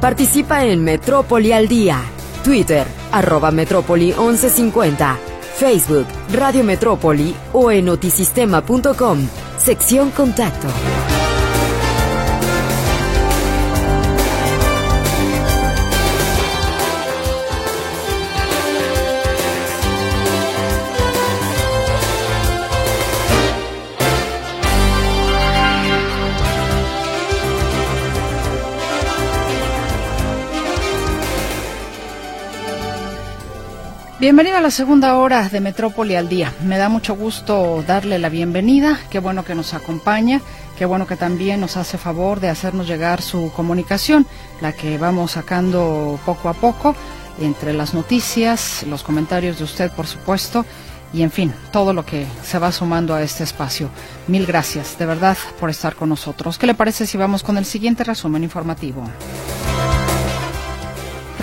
[0.00, 2.00] Participa en Metrópoli al Día.
[2.44, 5.18] Twitter, arroba Metrópoli 1150.
[5.56, 9.26] Facebook, Radio Metrópoli o en notisistema.com.
[9.56, 10.68] Sección Contacto.
[34.26, 36.52] Bienvenido a la segunda hora de Metrópoli al Día.
[36.64, 38.98] Me da mucho gusto darle la bienvenida.
[39.08, 40.40] Qué bueno que nos acompaña.
[40.76, 44.26] Qué bueno que también nos hace favor de hacernos llegar su comunicación,
[44.60, 46.96] la que vamos sacando poco a poco
[47.40, 50.66] entre las noticias, los comentarios de usted, por supuesto,
[51.12, 53.90] y en fin, todo lo que se va sumando a este espacio.
[54.26, 56.58] Mil gracias, de verdad, por estar con nosotros.
[56.58, 59.04] ¿Qué le parece si vamos con el siguiente resumen informativo?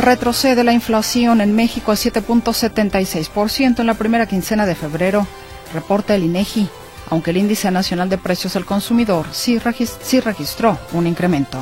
[0.04, 5.26] Retrocede la inflación en México a 7.76% en la primera quincena de febrero,
[5.74, 6.68] reporta el INEGI,
[7.10, 11.58] aunque el índice nacional de precios al consumidor sí, registró un incremento.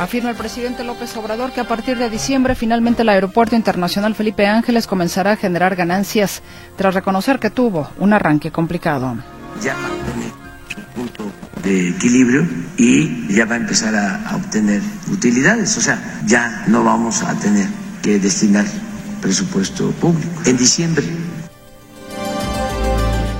[0.00, 4.46] Afirma el presidente López Obrador que a partir de diciembre finalmente el Aeropuerto Internacional Felipe
[4.46, 6.40] Ángeles comenzará a generar ganancias
[6.76, 9.14] tras reconocer que tuvo un arranque complicado.
[10.98, 11.30] Punto
[11.62, 12.44] de equilibrio
[12.76, 14.82] y ya va a empezar a, a obtener
[15.12, 15.78] utilidades.
[15.78, 17.68] O sea, ya no vamos a tener
[18.02, 18.66] que destinar
[19.20, 20.42] presupuesto público.
[20.44, 21.04] En diciembre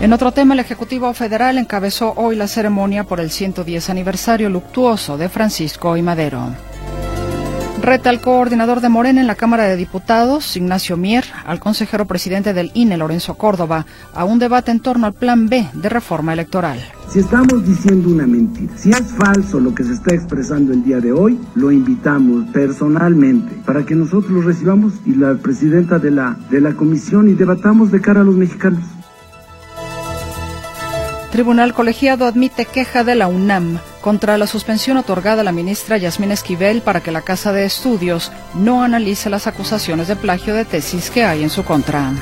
[0.01, 5.19] en otro tema, el Ejecutivo Federal encabezó hoy la ceremonia por el 110 aniversario luctuoso
[5.19, 6.55] de Francisco y Madero.
[7.89, 12.53] Reta al coordinador de Morena en la Cámara de Diputados, Ignacio Mier, al consejero presidente
[12.53, 16.79] del INE, Lorenzo Córdoba, a un debate en torno al Plan B de reforma electoral.
[17.09, 21.01] Si estamos diciendo una mentira, si es falso lo que se está expresando el día
[21.01, 26.37] de hoy, lo invitamos personalmente para que nosotros lo recibamos y la presidenta de la,
[26.51, 28.85] de la comisión y debatamos de cara a los mexicanos.
[31.39, 36.33] Tribunal Colegiado admite queja de la UNAM contra la suspensión otorgada a la ministra Yasmín
[36.33, 41.13] Esquivel para que la Casa de Estudios no analice las acusaciones de plagio de tesis
[41.13, 42.13] que hay en su contra.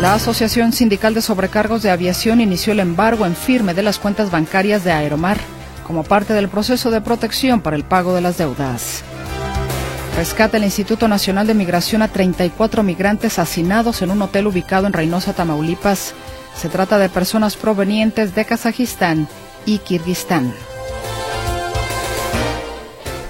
[0.00, 4.30] La Asociación Sindical de Sobrecargos de Aviación inició el embargo en firme de las cuentas
[4.30, 5.38] bancarias de Aeromar
[5.84, 9.02] como parte del proceso de protección para el pago de las deudas.
[10.16, 14.92] Rescata el Instituto Nacional de Migración a 34 migrantes hacinados en un hotel ubicado en
[14.92, 16.14] Reynosa, Tamaulipas
[16.58, 19.28] se trata de personas provenientes de Kazajistán
[19.64, 20.52] y Kirguistán.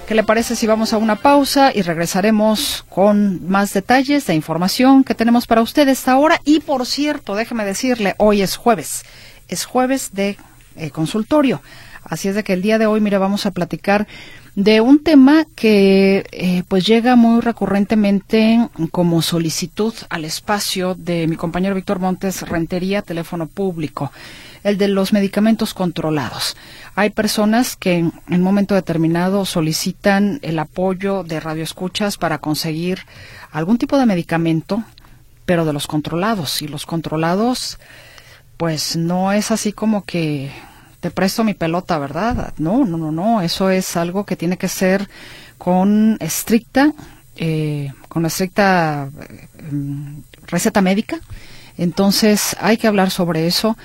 [0.07, 5.05] ¿Qué le parece si vamos a una pausa y regresaremos con más detalles de información
[5.05, 6.41] que tenemos para usted esta hora?
[6.47, 9.05] Y por cierto, déjeme decirle, hoy es jueves,
[9.49, 10.39] es jueves de
[10.77, 11.61] eh, consultorio.
[12.05, 14.07] Así es de que el día de hoy, mire, vamos a platicar
[14.59, 21.37] de un tema que eh, pues llega muy recurrentemente como solicitud al espacio de mi
[21.37, 24.11] compañero Víctor Montes Rentería, teléfono público,
[24.65, 26.57] el de los medicamentos controlados.
[26.97, 33.03] Hay personas que en un momento determinado solicitan el apoyo de radioescuchas para conseguir
[33.53, 34.83] algún tipo de medicamento,
[35.47, 36.63] pero de los controlados.
[36.63, 37.79] Y los controlados,
[38.57, 40.51] pues no es así como que
[41.01, 42.55] te presto mi pelota, ¿verdad?
[42.59, 45.09] No, no, no, no, eso es algo que tiene que ser
[45.57, 46.93] con estricta,
[47.37, 51.21] eh, con estricta eh, receta médica.
[51.77, 53.77] Entonces hay que hablar sobre eso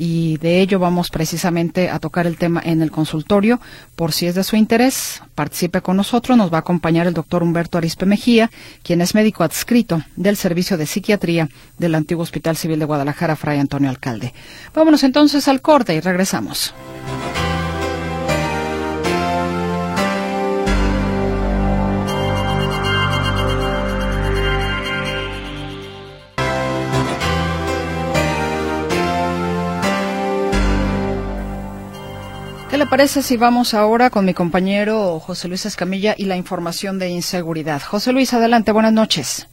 [0.00, 3.60] y de ello vamos precisamente a tocar el tema en el consultorio.
[3.96, 6.38] Por si es de su interés, participe con nosotros.
[6.38, 8.48] Nos va a acompañar el doctor Humberto Arispe Mejía,
[8.84, 11.48] quien es médico adscrito del Servicio de Psiquiatría
[11.78, 14.32] del antiguo Hospital Civil de Guadalajara, Fray Antonio Alcalde.
[14.72, 16.72] Vámonos entonces al corte y regresamos.
[32.70, 36.98] ¿Qué le parece si vamos ahora con mi compañero José Luis Escamilla y la información
[36.98, 37.80] de inseguridad?
[37.80, 39.48] José Luis, adelante, buenas noches.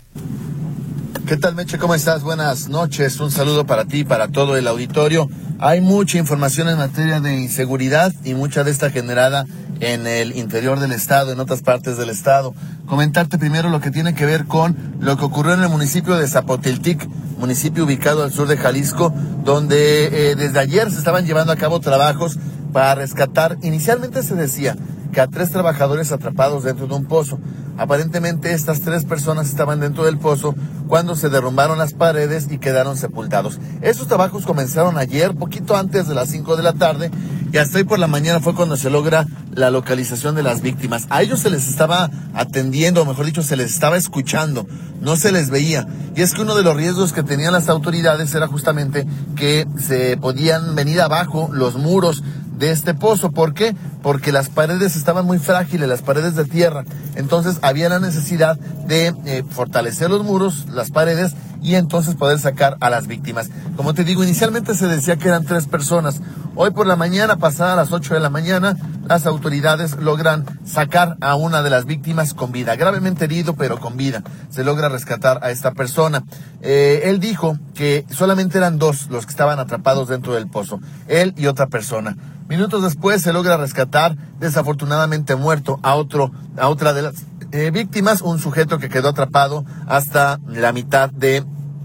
[1.25, 1.78] ¿Qué tal, Meche?
[1.78, 2.24] ¿Cómo estás?
[2.24, 3.18] Buenas noches.
[3.22, 5.30] Un saludo para ti y para todo el auditorio.
[5.60, 9.45] Hay mucha información en materia de inseguridad y mucha de esta generada
[9.80, 12.54] en el interior del estado, en otras partes del estado.
[12.86, 16.28] Comentarte primero lo que tiene que ver con lo que ocurrió en el municipio de
[16.28, 17.07] Zapotiltic,
[17.39, 19.13] municipio ubicado al sur de Jalisco,
[19.45, 22.38] donde eh, desde ayer se estaban llevando a cabo trabajos
[22.75, 23.57] para rescatar.
[23.62, 24.75] Inicialmente se decía
[25.13, 27.39] que a tres trabajadores atrapados dentro de un pozo.
[27.77, 30.56] Aparentemente estas tres personas estaban dentro del pozo
[30.86, 33.62] cuando se derrumbaron las paredes y quedaron sepultados.
[33.81, 37.12] Estos trabajos comenzaron ayer, poquito antes de las 5 de la tarde,
[37.54, 41.07] y hasta hoy por la mañana fue cuando se logra la localización de las víctimas.
[41.10, 44.68] A ellos se les estaba atendiendo, o mejor dicho, se les estaba escuchando,
[45.00, 45.88] no se les veía.
[46.13, 49.07] Y es que uno de los riesgos que tenían las autoridades era justamente
[49.38, 52.22] que se podían venir abajo los muros
[52.57, 53.31] de este pozo.
[53.31, 53.75] ¿Por qué?
[54.06, 56.84] Porque las paredes estaban muy frágiles, las paredes de tierra.
[57.16, 62.78] Entonces había la necesidad de eh, fortalecer los muros, las paredes y entonces poder sacar
[62.81, 63.50] a las víctimas.
[63.75, 66.22] Como te digo, inicialmente se decía que eran tres personas.
[66.54, 71.34] Hoy por la mañana, pasada las 8 de la mañana, las autoridades logran sacar a
[71.34, 74.22] una de las víctimas con vida, gravemente herido, pero con vida.
[74.51, 76.24] Se logra rescatar a esta persona.
[76.62, 81.34] Eh, él dijo que solamente eran dos los que estaban atrapados dentro del pozo, él
[81.38, 82.16] y otra persona.
[82.48, 83.94] Minutos después se logra rescatar,
[84.39, 87.15] desafortunadamente muerto, a otro, a otra de las
[87.51, 91.44] eh, víctimas, un sujeto que quedó atrapado hasta la mitad de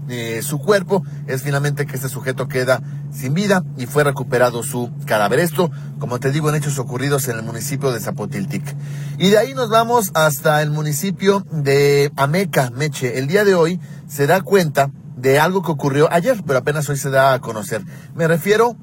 [0.09, 1.03] eh, su cuerpo.
[1.27, 2.81] Es finalmente que este sujeto queda
[3.13, 5.39] sin vida y fue recuperado su cadáver.
[5.39, 8.75] Esto, como te digo, en hechos ocurridos en el municipio de Zapotiltic.
[9.17, 13.19] Y de ahí nos vamos hasta el municipio de Ameca, Meche.
[13.19, 16.97] El día de hoy se da cuenta de algo que ocurrió ayer, pero apenas hoy
[16.97, 17.83] se da a conocer.
[18.15, 18.75] Me refiero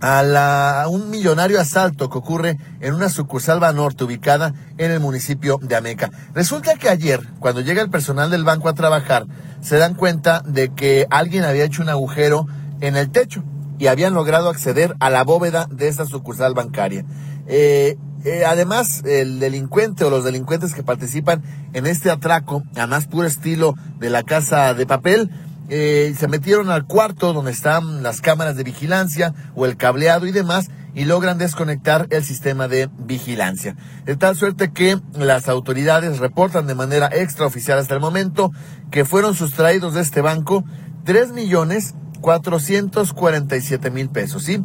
[0.00, 5.58] a, la, un millonario asalto que ocurre en una sucursal Banorte ubicada en el municipio
[5.62, 6.10] de Ameca.
[6.34, 9.26] Resulta que ayer, cuando llega el personal del banco a trabajar,
[9.60, 12.46] se dan cuenta de que alguien había hecho un agujero
[12.80, 13.42] en el techo
[13.78, 17.04] y habían logrado acceder a la bóveda de esta sucursal bancaria.
[17.46, 21.42] Eh, eh, además, el delincuente o los delincuentes que participan
[21.74, 25.30] en este atraco, a más puro estilo de la casa de papel,
[25.68, 30.32] eh, se metieron al cuarto donde están las cámaras de vigilancia o el cableado y
[30.32, 33.76] demás y logran desconectar el sistema de vigilancia.
[34.04, 38.50] De tal suerte que las autoridades reportan de manera extraoficial hasta el momento
[38.90, 40.64] que fueron sustraídos de este banco
[41.04, 44.62] 3 millones 447 mil pesos, ¿sí?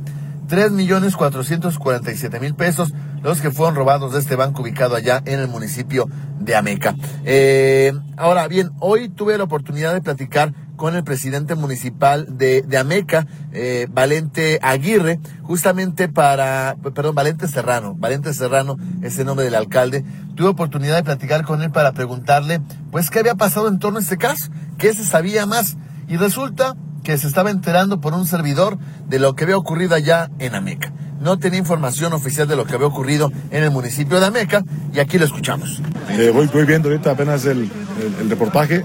[0.48, 5.40] 3 millones 447 mil pesos los que fueron robados de este banco ubicado allá en
[5.40, 6.08] el municipio
[6.40, 6.96] de Ameca.
[7.24, 12.78] Eh, ahora bien, hoy tuve la oportunidad de platicar con el presidente municipal de, de
[12.80, 19.54] Ameca, eh, Valente Aguirre, justamente para, perdón, Valente Serrano, Valente Serrano es el nombre del
[19.54, 20.04] alcalde.
[20.34, 24.02] Tuve oportunidad de platicar con él para preguntarle, pues, qué había pasado en torno a
[24.02, 24.50] este caso,
[24.80, 25.78] qué se sabía más.
[26.08, 30.32] Y resulta que se estaba enterando por un servidor de lo que había ocurrido allá
[30.40, 30.92] en Ameca.
[31.20, 35.00] No tenía información oficial de lo que había ocurrido en el municipio de Ameca y
[35.00, 35.80] aquí lo escuchamos.
[36.10, 37.70] Eh, voy, voy, viendo ahorita apenas el,
[38.00, 38.84] el, el reportaje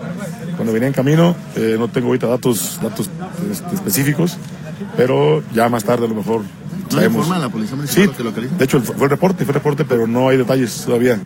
[0.56, 1.36] cuando venía en camino.
[1.54, 3.08] Eh, no tengo ahorita datos, datos
[3.50, 4.36] este, específicos,
[4.96, 6.42] pero ya más tarde a lo mejor
[6.92, 8.54] ¿No le informa a la policía municipal Sí, que localiza?
[8.56, 11.20] de hecho fue el reporte, fue el reporte, pero no hay detalles todavía.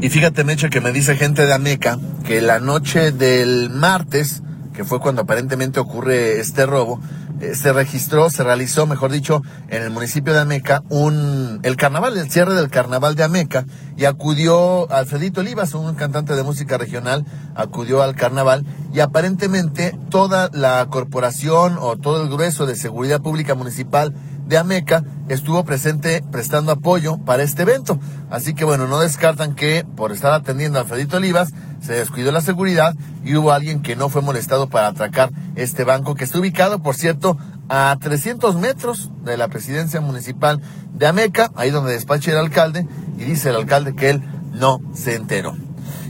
[0.00, 4.42] Y fíjate, Mecha, que me dice gente de Ameca que la noche del martes,
[4.74, 7.00] que fue cuando aparentemente ocurre este robo,
[7.44, 12.16] eh, se registró, se realizó, mejor dicho, en el municipio de Ameca, un, el carnaval,
[12.16, 17.24] el cierre del carnaval de Ameca, y acudió Alfredito Olivas, un cantante de música regional,
[17.54, 23.54] acudió al carnaval, y aparentemente toda la corporación o todo el grueso de seguridad pública
[23.54, 24.14] municipal
[24.46, 27.98] de Ameca estuvo presente prestando apoyo para este evento.
[28.30, 31.52] Así que bueno, no descartan que por estar atendiendo a Alfredito Olivas
[31.84, 32.94] se descuidó la seguridad
[33.24, 36.94] y hubo alguien que no fue molestado para atracar este banco que está ubicado, por
[36.94, 37.36] cierto,
[37.68, 40.60] a 300 metros de la presidencia municipal
[40.92, 42.86] de Ameca, ahí donde despacha el alcalde,
[43.18, 44.22] y dice el alcalde que él
[44.52, 45.54] no se enteró.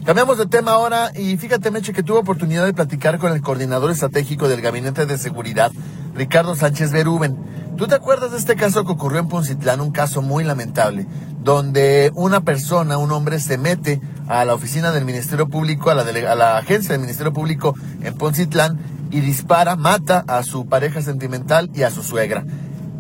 [0.05, 3.91] Cambiamos de tema ahora y fíjate, Meche, que tuve oportunidad de platicar con el coordinador
[3.91, 5.73] estratégico del Gabinete de Seguridad,
[6.15, 7.39] Ricardo Sánchez Berúben.
[7.79, 9.81] ¿Tú te acuerdas de este caso que ocurrió en Poncitlán?
[9.81, 11.07] Un caso muy lamentable,
[11.43, 16.03] donde una persona, un hombre, se mete a la oficina del Ministerio Público, a la,
[16.03, 18.79] a la agencia del Ministerio Público en Poncitlán
[19.11, 22.45] y dispara, mata a su pareja sentimental y a su suegra.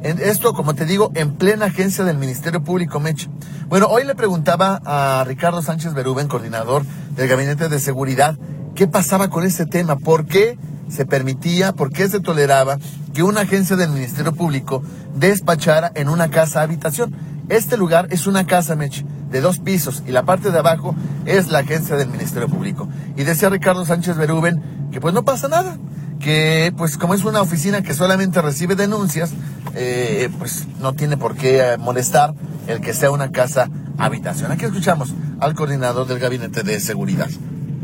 [0.04, 3.30] Esto, como te digo, en plena agencia del Ministerio Público, Meche.
[3.68, 6.84] Bueno, hoy le preguntaba a Ricardo Sánchez Berúben, coordinador
[7.16, 8.36] del Gabinete de Seguridad,
[8.74, 10.58] qué pasaba con este tema, por qué
[10.90, 12.76] se permitía, por qué se toleraba
[13.14, 14.82] que una agencia del Ministerio Público
[15.14, 17.16] despachara en una casa habitación.
[17.48, 20.94] Este lugar es una casa, Meche, de dos pisos y la parte de abajo
[21.24, 22.90] es la agencia del Ministerio Público.
[23.16, 25.78] Y decía Ricardo Sánchez Berúben que pues no pasa nada,
[26.24, 29.32] que pues como es una oficina que solamente recibe denuncias,
[29.74, 32.32] eh, pues no tiene por qué eh, molestar
[32.66, 34.50] el que sea una casa habitación.
[34.50, 37.28] Aquí escuchamos al coordinador del Gabinete de Seguridad.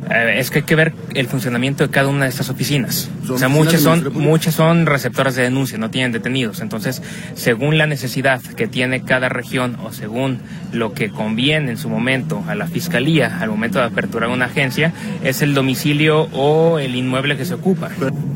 [0.08, 3.10] Es que hay que ver el funcionamiento de cada una de estas oficinas.
[3.24, 6.60] ¿Son O sea, muchas son, muchas son receptoras de denuncia, no tienen detenidos.
[6.60, 7.02] Entonces,
[7.34, 10.40] según la necesidad que tiene cada región o según
[10.72, 14.92] lo que conviene en su momento a la fiscalía al momento de aperturar una agencia,
[15.22, 17.90] es el domicilio o el inmueble que se ocupa.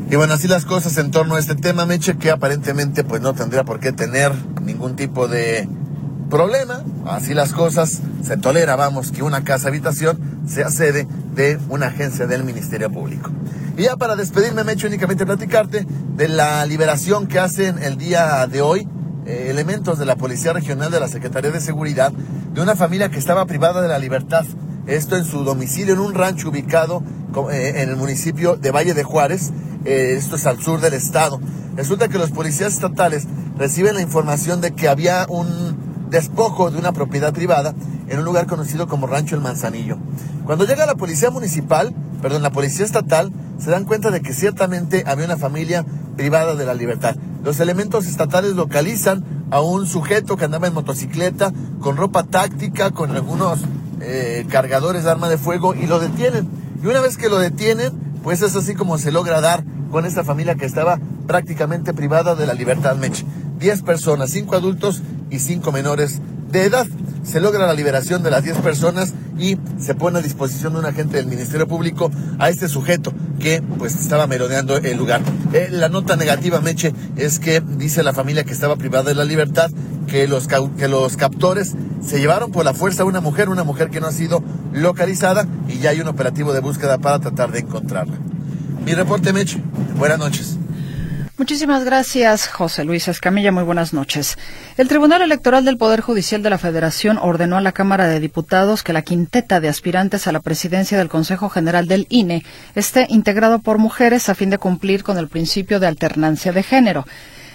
[0.09, 3.33] Y bueno, así las cosas en torno a este tema, Meche, que aparentemente pues no
[3.33, 4.31] tendría por qué tener
[4.61, 5.67] ningún tipo de
[6.29, 6.83] problema.
[7.05, 12.25] Así las cosas, se tolera, vamos, que una casa habitación sea sede de una agencia
[12.27, 13.29] del Ministerio Público.
[13.77, 18.61] Y ya para despedirme, Meche, únicamente platicarte de la liberación que hacen el día de
[18.61, 18.87] hoy
[19.25, 23.19] eh, elementos de la Policía Regional de la Secretaría de Seguridad de una familia que
[23.19, 24.45] estaba privada de la libertad.
[24.87, 27.03] Esto en su domicilio, en un rancho ubicado
[27.51, 29.51] eh, en el municipio de Valle de Juárez,
[29.83, 31.41] eh, esto es al sur del estado.
[31.75, 33.25] Resulta que los policías estatales
[33.57, 37.73] reciben la información de que había un despojo de una propiedad privada
[38.07, 39.97] en un lugar conocido como Rancho El Manzanillo.
[40.45, 45.03] Cuando llega la policía municipal, perdón, la policía estatal, se dan cuenta de que ciertamente
[45.07, 45.85] había una familia
[46.15, 47.15] privada de la libertad.
[47.43, 53.11] Los elementos estatales localizan a un sujeto que andaba en motocicleta con ropa táctica, con
[53.11, 53.59] algunos
[54.01, 56.47] eh, cargadores de arma de fuego y lo detienen.
[56.83, 57.93] Y una vez que lo detienen,
[58.23, 62.45] pues es así como se logra dar con esta familia que estaba prácticamente privada de
[62.45, 63.23] la libertad, Mech.
[63.59, 65.01] Diez personas, cinco adultos
[65.35, 66.87] y menores de edad.
[67.23, 70.85] Se logra la liberación de las diez personas y se pone a disposición de un
[70.85, 75.21] agente del Ministerio Público a este sujeto que pues estaba merodeando el lugar.
[75.51, 79.25] Eh, la nota negativa, Meche, es que dice la familia que estaba privada de la
[79.25, 79.69] libertad
[80.07, 83.89] que los, que los captores se llevaron por la fuerza a una mujer, una mujer
[83.89, 87.59] que no ha sido localizada y ya hay un operativo de búsqueda para tratar de
[87.59, 88.15] encontrarla.
[88.85, 89.61] Mi reporte, Meche.
[89.97, 90.57] Buenas noches.
[91.37, 93.51] Muchísimas gracias, José Luis Escamilla.
[93.51, 94.37] Muy buenas noches.
[94.77, 98.83] El Tribunal Electoral del Poder Judicial de la Federación ordenó a la Cámara de Diputados
[98.83, 103.59] que la quinteta de aspirantes a la presidencia del Consejo General del INE esté integrado
[103.59, 107.05] por mujeres a fin de cumplir con el principio de alternancia de género.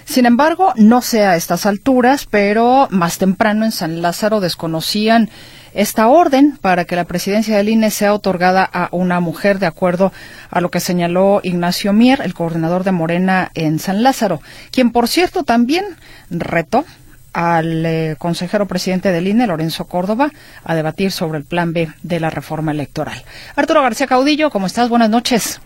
[0.05, 5.31] Sin embargo, no sé a estas alturas, pero más temprano en San Lázaro desconocían
[5.73, 10.11] esta orden para que la presidencia del INE sea otorgada a una mujer, de acuerdo
[10.49, 14.39] a lo que señaló Ignacio Mier, el coordinador de Morena en San Lázaro,
[14.71, 15.85] quien, por cierto, también
[16.29, 16.85] retó
[17.33, 20.31] al eh, consejero presidente del INE, Lorenzo Córdoba,
[20.63, 23.23] a debatir sobre el plan B de la reforma electoral.
[23.55, 24.89] Arturo García Caudillo, ¿cómo estás?
[24.89, 25.61] Buenas noches.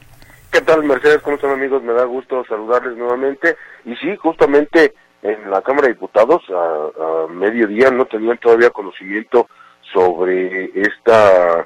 [0.52, 1.22] ¿Qué tal, Mercedes?
[1.22, 1.84] ¿Cómo están, amigos?
[1.84, 3.58] Me da gusto saludarles nuevamente.
[3.84, 9.50] Y sí, justamente en la Cámara de Diputados, a, mediodía, no tenían todavía conocimiento
[9.96, 11.66] sobre esta.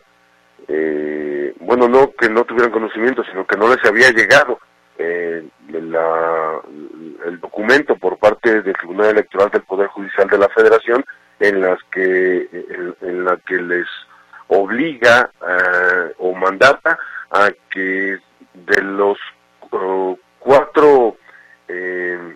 [0.67, 4.59] Eh, bueno, no que no tuvieran conocimiento, sino que no les había llegado
[4.97, 11.03] eh, el documento por parte del Tribunal Electoral del Poder Judicial de la Federación
[11.39, 12.49] en las que
[13.01, 13.87] en, la que les
[14.47, 16.99] obliga eh, o mandata
[17.31, 18.19] a que
[18.53, 19.17] de los
[20.39, 21.17] cuatro
[21.67, 22.35] eh,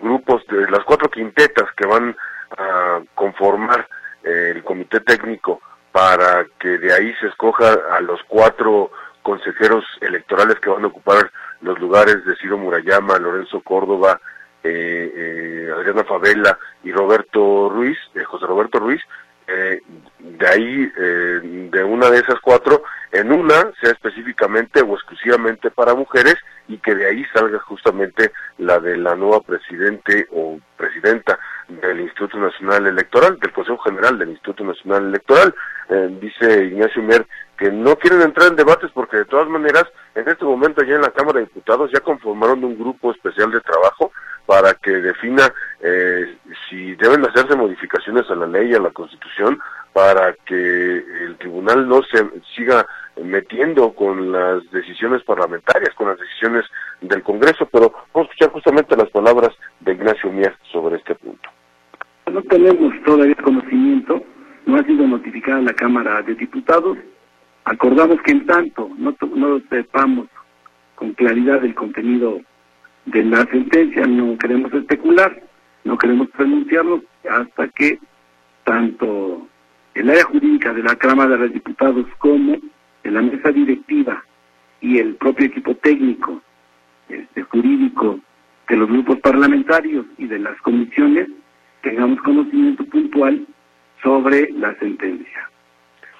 [0.00, 2.16] grupos, de las cuatro quintetas que van
[2.56, 3.86] a conformar
[4.28, 5.60] el comité técnico
[5.92, 8.90] para que de ahí se escoja a los cuatro
[9.22, 11.30] consejeros electorales que van a ocupar
[11.60, 14.20] los lugares de Ciro Murayama, Lorenzo Córdoba,
[14.62, 19.00] eh, Adriana Favela y Roberto Ruiz, José Roberto Ruiz,
[19.46, 20.86] de ahí,
[21.70, 22.82] de una de esas cuatro,
[23.12, 26.36] en una sea específicamente o exclusivamente para mujeres
[26.68, 32.38] y que de ahí salga justamente la de la nueva presidente o presidenta del Instituto
[32.38, 35.54] Nacional Electoral, del Consejo General del Instituto Nacional Electoral.
[35.90, 39.84] Eh, dice Ignacio Mier que no quieren entrar en debates porque de todas maneras
[40.14, 43.60] en este momento ya en la Cámara de Diputados ya conformaron un grupo especial de
[43.60, 44.12] trabajo
[44.46, 49.60] para que defina eh, si deben hacerse modificaciones a la ley, a la Constitución,
[49.92, 50.54] para que
[51.24, 52.86] el tribunal no se siga
[53.22, 56.64] metiendo con las decisiones parlamentarias, con las decisiones
[57.00, 61.50] del Congreso, pero vamos a escuchar justamente las palabras de Ignacio Mier sobre este punto.
[62.32, 64.20] No tenemos todavía conocimiento,
[64.66, 66.98] no ha sido notificada la Cámara de Diputados.
[67.64, 70.26] Acordamos que en tanto no, no sepamos
[70.96, 72.40] con claridad el contenido
[73.06, 75.40] de la sentencia, no queremos especular,
[75.84, 78.00] no queremos pronunciarlo hasta que
[78.64, 79.46] tanto
[79.94, 82.56] el área jurídica de la Cámara de Diputados como
[83.04, 84.24] de la mesa directiva
[84.80, 86.42] y el propio equipo técnico
[87.08, 88.18] este, jurídico
[88.68, 91.28] de los grupos parlamentarios y de las comisiones
[91.88, 93.46] tengamos conocimiento puntual
[94.02, 95.50] sobre la sentencia.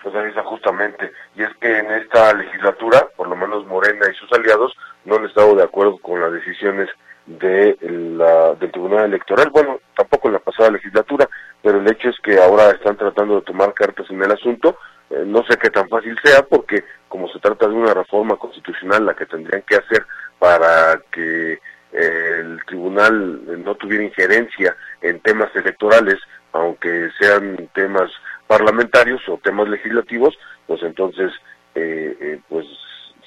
[0.03, 4.15] Pues ahí está justamente, y es que en esta legislatura, por lo menos Morena y
[4.15, 6.89] sus aliados, no han estado de acuerdo con las decisiones
[7.27, 11.29] de la, del Tribunal Electoral, bueno, tampoco en la pasada legislatura,
[11.63, 14.79] pero el hecho es que ahora están tratando de tomar cartas en el asunto.
[15.11, 19.05] Eh, no sé qué tan fácil sea, porque como se trata de una reforma constitucional,
[19.05, 20.07] la que tendrían que hacer
[20.39, 21.59] para que
[21.93, 26.17] eh, el tribunal no tuviera injerencia en temas electorales,
[26.53, 28.11] aunque sean temas
[28.47, 30.37] parlamentarios o temas legislativos,
[30.67, 31.33] pues entonces,
[31.75, 32.67] eh, pues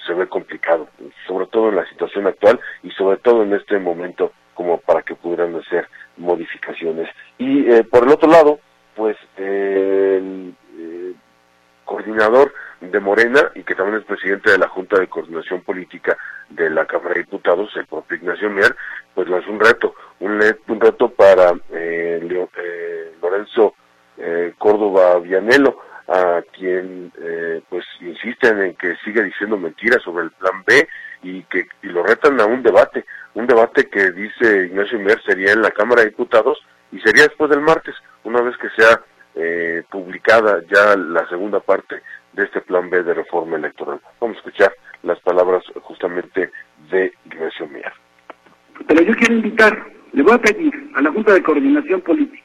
[0.05, 0.87] se ve complicado,
[1.27, 5.15] sobre todo en la situación actual y sobre todo en este momento como para que
[5.15, 5.87] pudieran hacer
[6.17, 7.09] modificaciones.
[7.37, 8.59] Y eh, por el otro lado,
[8.95, 11.13] pues el eh,
[11.91, 16.17] coordinador de Morena y que también es presidente de la Junta de Coordinación Política
[16.49, 18.73] de la Cámara de Diputados, el propio Ignacio Mier,
[19.13, 22.47] pues es un reto, un, un reto para eh,
[23.21, 23.75] Lorenzo
[24.57, 27.11] Córdoba Vianelo, a quien
[27.69, 30.87] pues insisten en que sigue diciendo mentiras sobre el plan B
[31.23, 35.53] y que y lo retan a un debate, un debate que dice Ignacio Mier sería
[35.53, 36.59] en la Cámara de Diputados
[36.91, 39.01] y sería después del martes, una vez que sea
[39.35, 42.01] eh, publicada ya la segunda parte
[42.33, 43.99] de este plan B de reforma electoral.
[44.19, 44.73] Vamos a escuchar
[45.03, 46.51] las palabras justamente
[46.89, 47.93] de Ignacio Mier.
[48.87, 52.43] Pero yo quiero invitar, le voy a pedir a la Junta de Coordinación Política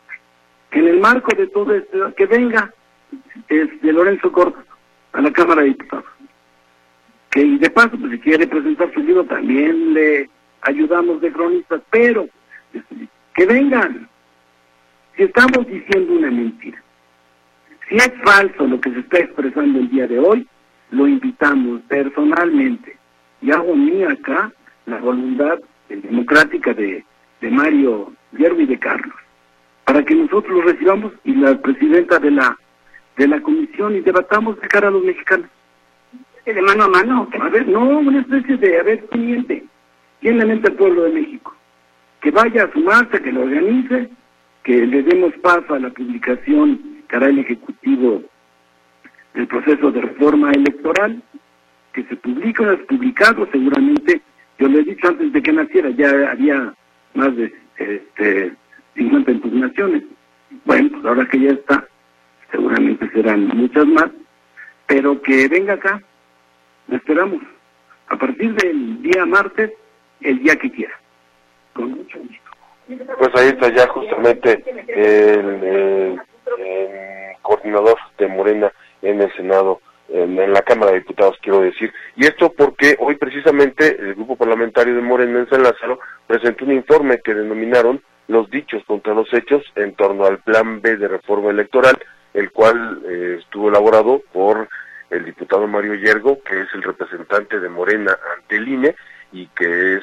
[0.71, 2.73] que en el marco de todo esto, que venga
[3.49, 4.65] de Lorenzo Córdoba
[5.13, 6.05] a la Cámara de Diputados.
[7.31, 10.29] Que y de paso, pues, si quiere presentar su libro, también le
[10.63, 12.29] ayudamos de cronistas, pero
[13.35, 14.09] que vengan.
[15.17, 16.83] Si estamos diciendo una mentira,
[17.89, 20.47] si es falso lo que se está expresando el día de hoy,
[20.91, 22.97] lo invitamos personalmente
[23.41, 24.53] y hago mía acá
[24.85, 25.59] la voluntad
[25.89, 27.05] democrática de,
[27.41, 29.15] de Mario Hierro y de Carlos,
[29.85, 32.59] para que nosotros lo recibamos y la presidenta de la
[33.17, 35.49] de la comisión y debatamos de cara a los mexicanos.
[36.45, 37.29] De mano a mano.
[37.41, 39.65] A ver, no, una especie de, a ver, ¿quién miente?
[40.21, 41.57] ¿Quién le miente al pueblo de México?
[42.21, 44.11] Que vaya a su marcha, que lo organice,
[44.67, 48.21] que le demos paso a la publicación cara el Ejecutivo
[49.33, 51.23] del proceso de reforma electoral,
[51.93, 54.21] que se publique, es publicado seguramente,
[54.59, 56.75] yo le he dicho antes de que naciera, ya había
[57.15, 58.55] más de este,
[58.97, 60.03] 50 impugnaciones.
[60.65, 61.87] Bueno, pues ahora que ya está,
[62.51, 64.11] seguramente serán muchas más,
[64.89, 66.03] pero que venga acá,
[66.89, 67.41] lo esperamos,
[68.09, 69.71] a partir del día martes,
[70.23, 70.99] el día que quiera,
[71.73, 72.46] con mucho gusto.
[72.87, 76.21] Pues ahí está ya justamente el,
[77.43, 81.93] coordinador de Morena en el Senado, en, en, la Cámara de Diputados, quiero decir.
[82.17, 86.73] Y esto porque hoy precisamente el grupo parlamentario de Morena en San Lázaro presentó un
[86.73, 91.51] informe que denominaron los dichos contra los hechos en torno al plan B de reforma
[91.51, 91.97] electoral
[92.37, 94.69] el cual eh, estuvo elaborado por
[95.09, 98.95] el diputado Mario Yergo, que es el representante de Morena ante el INE
[99.33, 100.03] y que es,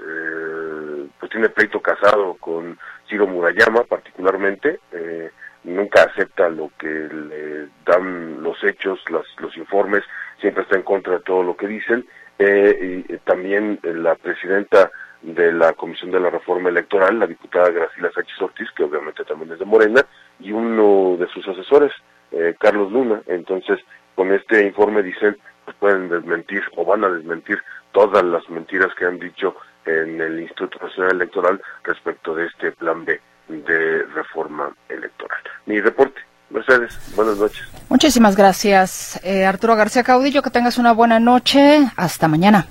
[0.00, 2.78] eh, pues tiene pleito casado con
[3.08, 5.30] Ciro Murayama particularmente, eh,
[5.64, 10.02] nunca acepta lo que le dan los hechos, los informes,
[10.40, 12.06] siempre está en contra de todo lo que dicen,
[12.38, 14.90] y también la presidenta
[15.22, 19.52] de la Comisión de la Reforma Electoral, la diputada Gracila Sánchez Ortiz, que obviamente también
[19.52, 20.04] es de Morena,
[20.40, 21.92] y uno de sus asesores,
[22.32, 23.22] eh, Carlos Luna.
[23.26, 23.78] Entonces,
[24.14, 29.04] con este informe dicen, pues pueden desmentir o van a desmentir todas las mentiras que
[29.04, 29.54] han dicho
[29.86, 35.38] en el Instituto Nacional Electoral respecto de este plan B de reforma electoral.
[35.66, 36.20] Mi reporte.
[36.50, 37.62] Mercedes, buenas noches.
[37.88, 40.42] Muchísimas gracias, eh, Arturo García Caudillo.
[40.42, 41.80] Que tengas una buena noche.
[41.96, 42.66] Hasta mañana.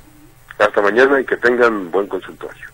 [0.60, 2.68] Hasta mañana y que tengan buen consultorio.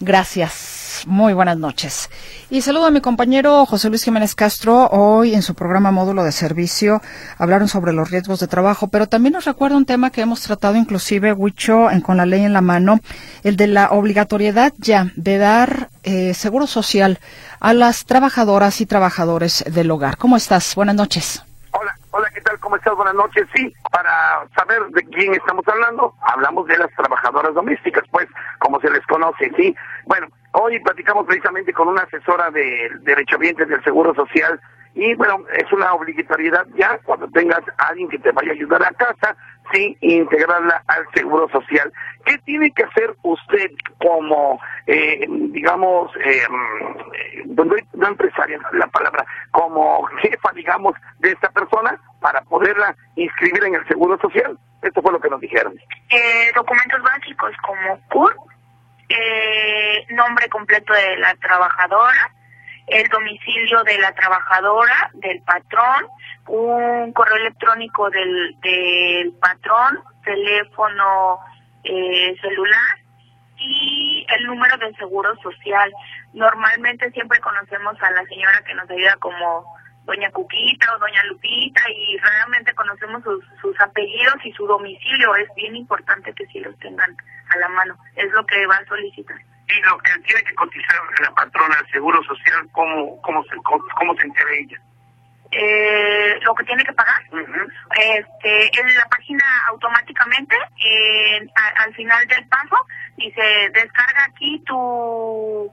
[0.00, 0.83] Gracias.
[1.06, 2.08] Muy buenas noches.
[2.48, 4.88] Y saludo a mi compañero José Luis Jiménez Castro.
[4.90, 7.02] Hoy en su programa Módulo de Servicio
[7.36, 10.76] hablaron sobre los riesgos de trabajo, pero también nos recuerda un tema que hemos tratado
[10.76, 13.00] inclusive, Huicho, con la ley en la mano,
[13.42, 17.18] el de la obligatoriedad ya de dar eh, seguro social
[17.60, 20.16] a las trabajadoras y trabajadores del hogar.
[20.16, 20.74] ¿Cómo estás?
[20.74, 21.44] Buenas noches.
[21.72, 22.58] Hola, hola, ¿qué tal?
[22.60, 22.94] ¿Cómo estás?
[22.96, 23.46] Buenas noches.
[23.54, 28.26] Sí, para saber de quién estamos hablando, hablamos de las trabajadoras domésticas, pues,
[28.58, 29.74] como se les conoce, ¿sí?
[30.06, 34.60] Bueno, hoy platicamos precisamente con una asesora de derechohabientes del Seguro Social
[34.94, 38.82] y, bueno, es una obligatoriedad ya cuando tengas a alguien que te vaya a ayudar
[38.84, 39.36] a casa,
[39.72, 41.92] sí, integrarla al Seguro Social.
[42.24, 46.42] ¿Qué tiene que hacer usted como, eh, digamos, eh,
[47.46, 53.88] no empresaria, la palabra, como jefa, digamos, de esta persona para poderla inscribir en el
[53.88, 54.56] Seguro Social?
[54.80, 55.74] Esto fue lo que nos dijeron.
[56.10, 58.36] Eh, documentos básicos como CUR,
[59.08, 62.30] eh, nombre completo de la trabajadora,
[62.86, 66.06] el domicilio de la trabajadora, del patrón,
[66.46, 71.38] un correo electrónico del, del patrón, teléfono
[71.82, 72.98] eh, celular
[73.58, 75.92] y el número del seguro social.
[76.32, 79.64] Normalmente siempre conocemos a la señora que nos ayuda como
[80.04, 85.34] doña Cuquita o doña Lupita y realmente conocemos sus, sus apellidos y su domicilio.
[85.36, 87.16] Es bien importante que sí los tengan
[87.50, 87.96] a la mano.
[88.16, 89.36] Es lo que va a solicitar
[89.66, 93.56] y lo que tiene que cotizar la patrona del Seguro Social, ¿cómo, cómo, se,
[93.96, 94.78] cómo se entera ella?
[95.56, 97.22] eh, lo que tiene que pagar.
[97.96, 102.76] Este, en la página automáticamente, eh, a- al final del paso,
[103.16, 105.70] dice descarga aquí tu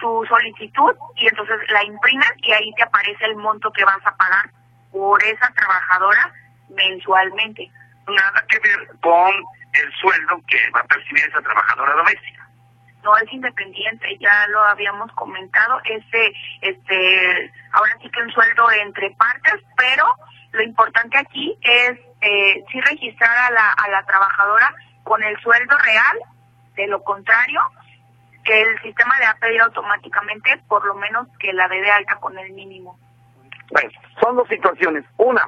[0.00, 4.16] tu solicitud y entonces la imprimes y ahí te aparece el monto que vas a
[4.16, 4.50] pagar
[4.90, 6.32] por esa trabajadora
[6.70, 7.70] mensualmente.
[8.08, 9.30] Nada que ver con
[9.72, 12.48] el sueldo que va a percibir esa trabajadora doméstica.
[13.04, 19.10] no es independiente, ya lo habíamos comentado, ese, este, ahora sí que un sueldo entre
[19.12, 20.04] partes, pero
[20.52, 25.76] lo importante aquí es eh, sí registrar a la, a la trabajadora con el sueldo
[25.78, 26.18] real,
[26.74, 27.60] de lo contrario,
[28.44, 31.90] que el sistema le va a pedir automáticamente por lo menos que la dé de
[31.90, 32.98] alta con el mínimo.
[33.70, 33.90] Bueno,
[34.22, 35.04] son dos situaciones.
[35.18, 35.46] Una,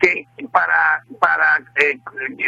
[0.00, 1.98] que para, para eh,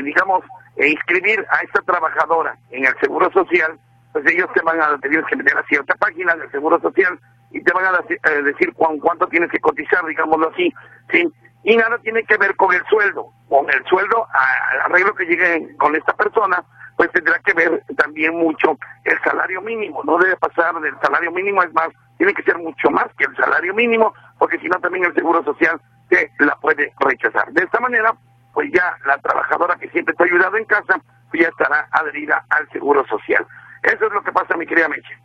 [0.03, 0.45] digamos,
[0.77, 3.79] inscribir a esta trabajadora en el Seguro Social,
[4.13, 7.19] pues ellos te van a tener que meter a cierta página del Seguro Social
[7.51, 10.73] y te van a eh, decir cuán- cuánto tienes que cotizar, digámoslo así,
[11.11, 11.27] ¿sí?
[11.63, 13.31] Y nada tiene que ver con el sueldo.
[13.49, 16.63] Con el sueldo, al arreglo que llegue con esta persona,
[16.97, 20.03] pues tendrá que ver también mucho el salario mínimo.
[20.05, 23.37] No debe pasar del salario mínimo, es más, tiene que ser mucho más que el
[23.37, 27.53] salario mínimo, porque si no también el Seguro Social te la puede rechazar.
[27.53, 28.15] De esta manera,
[28.53, 32.45] pues ya la trabajadora que siempre te ha ayudado en casa, pues ya estará adherida
[32.51, 33.45] al Seguro Social.
[33.83, 35.19] Eso es lo que pasa, mi querida Meche.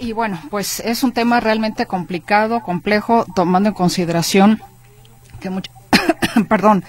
[0.00, 4.60] Y bueno, pues es un tema realmente complicado, complejo, tomando en consideración
[5.40, 5.70] que much-
[6.48, 6.84] perdón,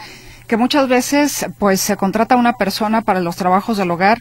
[0.48, 4.20] que muchas veces pues se contrata a una persona para los trabajos del hogar,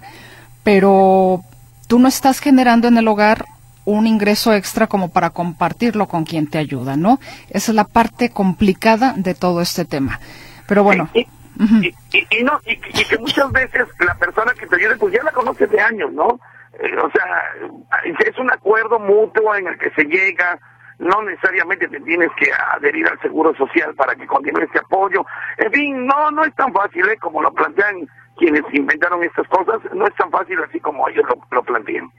[0.62, 1.42] pero
[1.88, 3.44] tú no estás generando en el hogar
[3.84, 7.18] un ingreso extra como para compartirlo con quien te ayuda, ¿no?
[7.50, 10.20] Esa es la parte complicada de todo este tema.
[10.68, 11.26] Pero bueno, Y,
[11.58, 11.94] y-
[12.30, 15.32] y no, y, y que muchas veces la persona que te ayude, pues ya la
[15.32, 16.38] conoces de años, ¿no?
[16.80, 20.58] Eh, o sea, es un acuerdo mutuo en el que se llega,
[20.98, 25.24] no necesariamente te tienes que adherir al Seguro Social para que continúe este apoyo.
[25.58, 27.16] En fin, no, no es tan fácil, ¿eh?
[27.18, 31.38] Como lo plantean quienes inventaron estas cosas, no es tan fácil así como ellos lo,
[31.50, 32.10] lo plantean.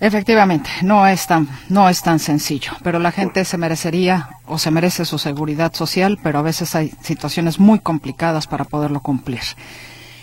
[0.00, 4.70] Efectivamente, no es tan no es tan sencillo, pero la gente se merecería o se
[4.70, 9.40] merece su seguridad social, pero a veces hay situaciones muy complicadas para poderlo cumplir.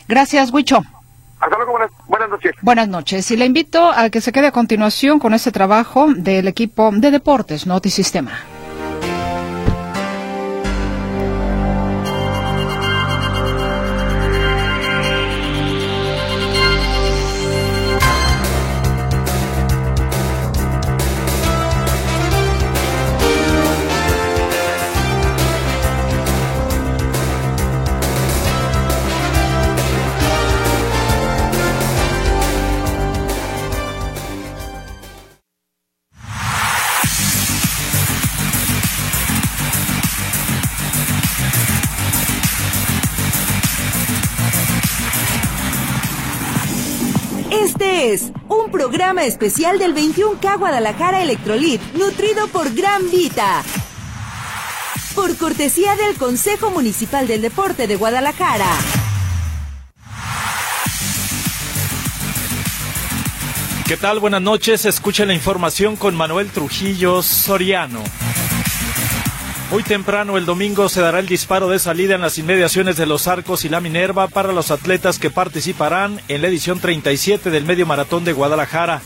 [0.08, 0.82] Gracias, Huicho.
[1.46, 2.56] Hasta luego, buenas, buenas noches.
[2.64, 3.30] Buenas noches.
[3.30, 7.12] Y le invito a que se quede a continuación con este trabajo del equipo de
[7.12, 8.32] deportes Notisistema.
[48.88, 53.64] Programa especial del 21K Guadalajara Electrolit, nutrido por Gran Vita.
[55.16, 58.70] Por cortesía del Consejo Municipal del Deporte de Guadalajara.
[63.88, 64.20] ¿Qué tal?
[64.20, 64.86] Buenas noches.
[64.86, 68.04] Escucha la información con Manuel Trujillo Soriano.
[69.76, 73.28] Muy temprano el domingo se dará el disparo de salida en las inmediaciones de Los
[73.28, 77.86] Arcos y la Minerva para los atletas que participarán en la edición 37 del Medio
[77.86, 79.02] Maratón de Guadalajara.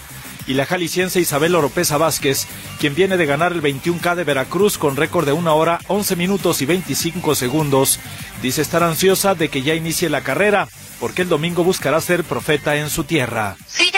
[0.45, 2.45] Y la jalisciense Isabel Oropesa Vázquez,
[2.79, 6.61] quien viene de ganar el 21K de Veracruz con récord de una hora, 11 minutos
[6.61, 7.99] y 25 segundos,
[8.43, 10.67] dice estar ansiosa de que ya inicie la carrera,
[10.99, 13.57] porque el domingo buscará ser profeta en su tierra.
[13.65, 13.89] Sí,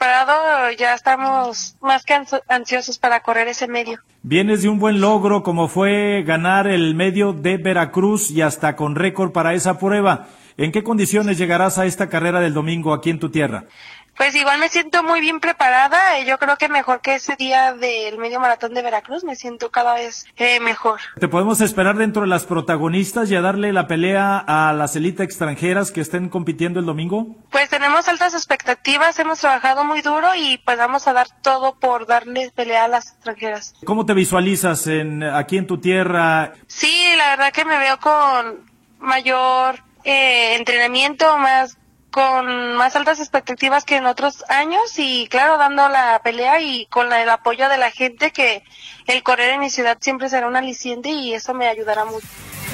[0.00, 3.98] preparado, ya estamos más que ansiosos para correr ese medio.
[4.22, 8.94] Vienes de un buen logro como fue ganar el medio de Veracruz y hasta con
[8.94, 10.28] récord para esa prueba.
[10.56, 13.64] ¿En qué condiciones llegarás a esta carrera del domingo aquí en tu tierra?
[14.20, 17.72] Pues igual me siento muy bien preparada, eh, yo creo que mejor que ese día
[17.72, 21.00] del medio maratón de Veracruz, me siento cada vez eh, mejor.
[21.18, 25.24] ¿Te podemos esperar dentro de las protagonistas y a darle la pelea a las élites
[25.24, 27.34] extranjeras que estén compitiendo el domingo?
[27.50, 32.06] Pues tenemos altas expectativas, hemos trabajado muy duro y pues vamos a dar todo por
[32.06, 33.74] darle pelea a las extranjeras.
[33.86, 36.52] ¿Cómo te visualizas en, aquí en tu tierra?
[36.66, 41.79] Sí, la verdad que me veo con mayor eh, entrenamiento, más
[42.10, 47.12] con más altas expectativas que en otros años y claro, dando la pelea y con
[47.12, 48.62] el apoyo de la gente que
[49.06, 52.26] el correr en mi ciudad siempre será un aliciente y eso me ayudará mucho.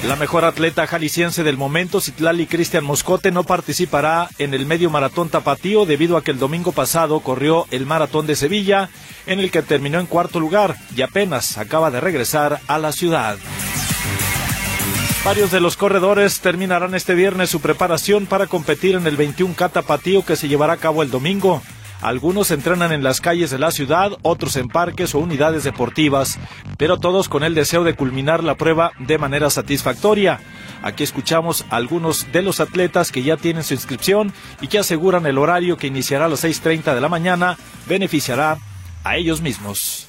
[0.05, 5.29] La mejor atleta jalisciense del momento, Citlali Cristian Moscote, no participará en el medio maratón
[5.29, 8.89] tapatío debido a que el domingo pasado corrió el maratón de Sevilla,
[9.25, 13.37] en el que terminó en cuarto lugar y apenas acaba de regresar a la ciudad.
[15.27, 20.23] Varios de los corredores terminarán este viernes su preparación para competir en el 21K tapatío
[20.23, 21.61] que se llevará a cabo el domingo.
[21.99, 26.39] Algunos entrenan en las calles de la ciudad, otros en parques o unidades deportivas,
[26.77, 30.39] pero todos con el deseo de culminar la prueba de manera satisfactoria.
[30.81, 35.25] Aquí escuchamos a algunos de los atletas que ya tienen su inscripción y que aseguran
[35.25, 38.59] el horario que iniciará a las 6.30 de la mañana beneficiará
[39.03, 40.07] a ellos mismos.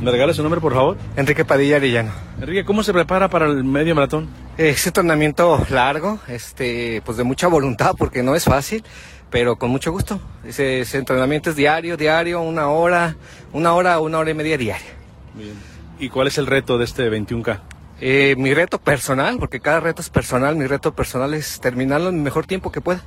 [0.00, 0.96] ¿Me regala su nombre, por favor?
[1.16, 2.12] Enrique Padilla Arellano.
[2.40, 4.28] Enrique, ¿cómo se prepara para el medio maratón?
[4.56, 8.84] Es un entrenamiento largo, este, pues de mucha voluntad, porque no es fácil
[9.30, 10.20] pero con mucho gusto.
[10.44, 13.16] Ese, entrenamiento es diario, diario, una hora,
[13.52, 14.86] una hora, una hora y media diaria.
[15.34, 15.54] Bien.
[15.98, 17.60] ¿Y cuál es el reto de este 21K?
[18.00, 22.16] Eh, mi reto personal, porque cada reto es personal, mi reto personal es terminarlo en
[22.16, 23.02] el mejor tiempo que pueda,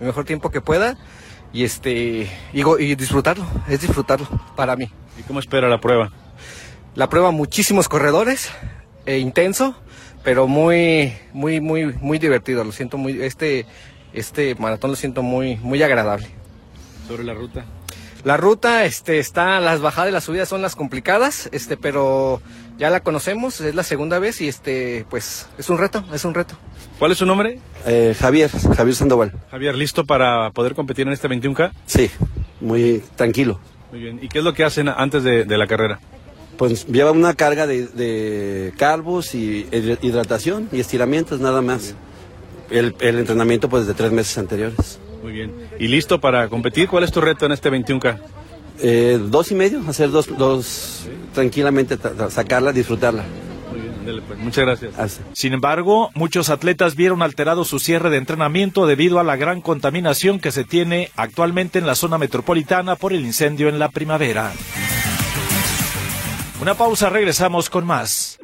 [0.00, 0.96] el mejor tiempo que pueda
[1.52, 4.88] y este y, y disfrutarlo, es disfrutarlo para mí.
[5.18, 6.12] ¿Y cómo espera la prueba?
[6.96, 8.50] La prueba muchísimos corredores,
[9.04, 9.76] e intenso,
[10.24, 13.66] pero muy muy muy muy divertido, lo siento muy este
[14.16, 16.26] este maratón lo siento muy, muy agradable.
[17.06, 17.64] ¿Sobre la ruta?
[18.24, 22.40] La ruta, este, está, las bajadas y las subidas son las complicadas, este, pero
[22.76, 26.34] ya la conocemos, es la segunda vez y este, pues, es un reto, es un
[26.34, 26.56] reto.
[26.98, 27.60] ¿Cuál es su nombre?
[27.86, 29.32] Eh, Javier, Javier Sandoval.
[29.50, 31.72] Javier, ¿listo para poder competir en este 21K?
[31.84, 32.10] Sí,
[32.60, 33.60] muy tranquilo.
[33.92, 34.18] Muy bien.
[34.20, 36.00] ¿Y qué es lo que hacen antes de, la carrera?
[36.56, 41.94] Pues lleva una carga de, de carbos y hidratación y estiramientos nada más
[42.70, 44.98] el, entrenamiento pues de tres meses anteriores.
[45.22, 45.52] Muy bien.
[45.78, 46.88] ¿Y listo para competir?
[46.88, 48.18] ¿Cuál es tu reto en este 21K?
[48.78, 51.96] Eh, dos y medio, hacer dos, dos tranquilamente,
[52.28, 53.24] sacarla, disfrutarla.
[53.70, 54.38] Muy bien, pues.
[54.38, 55.20] Muchas gracias.
[55.32, 60.38] Sin embargo, muchos atletas vieron alterado su cierre de entrenamiento debido a la gran contaminación
[60.38, 64.52] que se tiene actualmente en la zona metropolitana por el incendio en la primavera.
[66.60, 68.38] Una pausa, regresamos con más.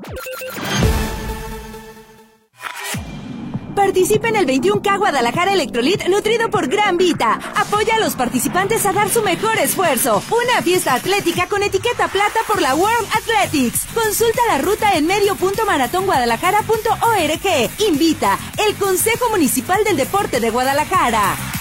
[3.74, 7.40] Participa en el 21K Guadalajara Electrolit nutrido por Gran Vita.
[7.56, 10.22] Apoya a los participantes a dar su mejor esfuerzo.
[10.30, 13.86] Una fiesta atlética con etiqueta plata por la World Athletics.
[13.94, 17.70] Consulta la ruta en medio.maratonguadalajara.org.
[17.88, 21.51] Invita el Consejo Municipal del Deporte de Guadalajara.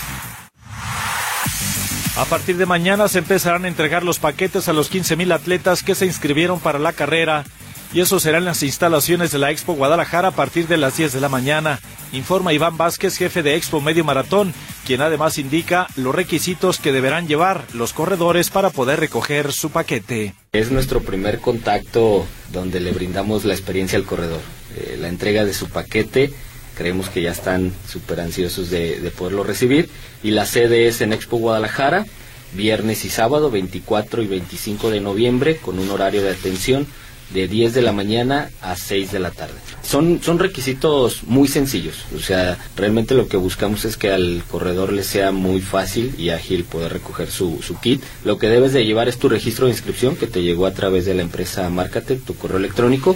[2.18, 5.96] A partir de mañana se empezarán a entregar los paquetes a los 15.000 atletas que
[5.96, 7.46] se inscribieron para la carrera
[7.94, 11.14] y eso será en las instalaciones de la Expo Guadalajara a partir de las 10
[11.14, 11.80] de la mañana.
[12.12, 14.54] Informa Iván Vázquez, jefe de Expo Medio Maratón,
[14.86, 20.34] quien además indica los requisitos que deberán llevar los corredores para poder recoger su paquete.
[20.52, 24.42] Es nuestro primer contacto donde le brindamos la experiencia al corredor.
[24.76, 26.34] Eh, la entrega de su paquete,
[26.82, 29.88] creemos que ya están súper ansiosos de, de poderlo recibir.
[30.24, 32.08] Y la sede es en Expo Guadalajara,
[32.54, 36.88] viernes y sábado, 24 y 25 de noviembre, con un horario de atención
[37.36, 39.54] de 10 de la mañana a 6 de la tarde.
[39.84, 44.92] Son, son requisitos muy sencillos, o sea, realmente lo que buscamos es que al corredor
[44.92, 48.02] le sea muy fácil y ágil poder recoger su, kit.
[48.26, 51.06] Lo que debes de llevar es tu registro de inscripción que te llegó a través
[51.06, 53.16] de la empresa Marcate, tu correo electrónico,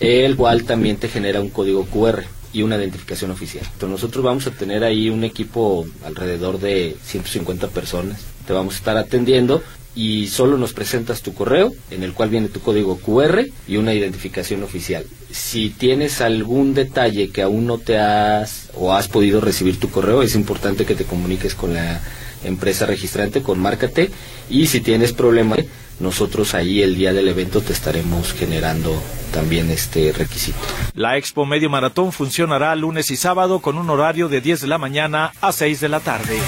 [0.00, 3.66] el cual también te genera un código QR y una identificación oficial.
[3.66, 8.22] Entonces nosotros vamos a tener ahí un equipo alrededor de 150 personas.
[8.46, 9.62] Te vamos a estar atendiendo
[9.94, 13.92] y solo nos presentas tu correo en el cual viene tu código QR y una
[13.92, 15.04] identificación oficial.
[15.30, 20.22] Si tienes algún detalle que aún no te has o has podido recibir tu correo,
[20.22, 22.00] es importante que te comuniques con la
[22.42, 24.10] empresa registrante, con Márcate,
[24.48, 25.58] y si tienes problemas,
[26.00, 29.00] nosotros ahí el día del evento te estaremos generando
[29.32, 30.58] también este requisito.
[30.94, 34.78] La Expo Medio Maratón funcionará lunes y sábado con un horario de 10 de la
[34.78, 36.38] mañana a 6 de la tarde.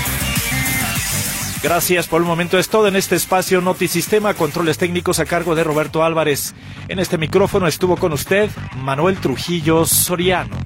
[1.63, 2.59] Gracias por el momento.
[2.59, 6.55] Es todo en este espacio Notisistema, controles técnicos a cargo de Roberto Álvarez.
[6.89, 10.57] En este micrófono estuvo con usted Manuel Trujillo Soriano.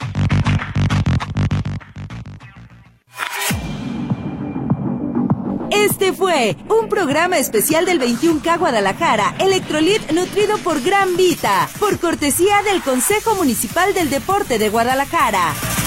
[5.85, 12.62] Este fue un programa especial del 21K Guadalajara, Electrolit nutrido por Gran Vita, por cortesía
[12.62, 15.82] del Consejo Municipal del Deporte de Guadalajara.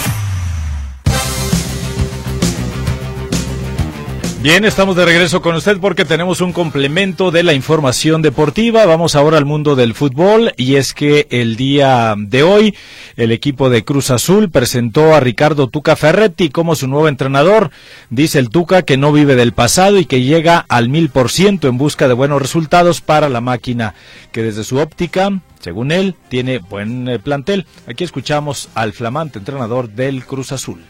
[4.45, 8.85] Bien, estamos de regreso con usted porque tenemos un complemento de la información deportiva.
[8.85, 12.75] Vamos ahora al mundo del fútbol y es que el día de hoy
[13.15, 17.71] el equipo de Cruz Azul presentó a Ricardo Tuca Ferretti como su nuevo entrenador.
[18.11, 21.67] Dice el Tuca que no vive del pasado y que llega al mil por ciento
[21.67, 23.95] en busca de buenos resultados para la máquina,
[24.31, 27.65] que desde su óptica según él, tiene buen eh, plantel.
[27.87, 30.83] Aquí escuchamos al flamante entrenador del Cruz Azul.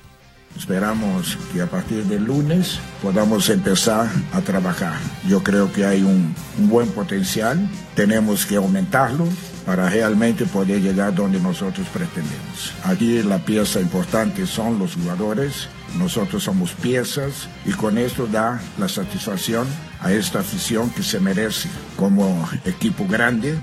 [0.58, 4.98] Esperamos que a partir del lunes podamos empezar a trabajar.
[5.28, 9.28] Yo creo que hay un, un, buen potencial, tenemos que aumentarlo
[9.66, 12.74] para realmente poder llegar donde nosotros pretendemos.
[12.84, 18.88] Aquí la pieza importante son los jugadores, nosotros somos piezas y con esto da la
[18.88, 19.68] satisfacción
[20.00, 23.60] a esta afición que se merece como equipo grande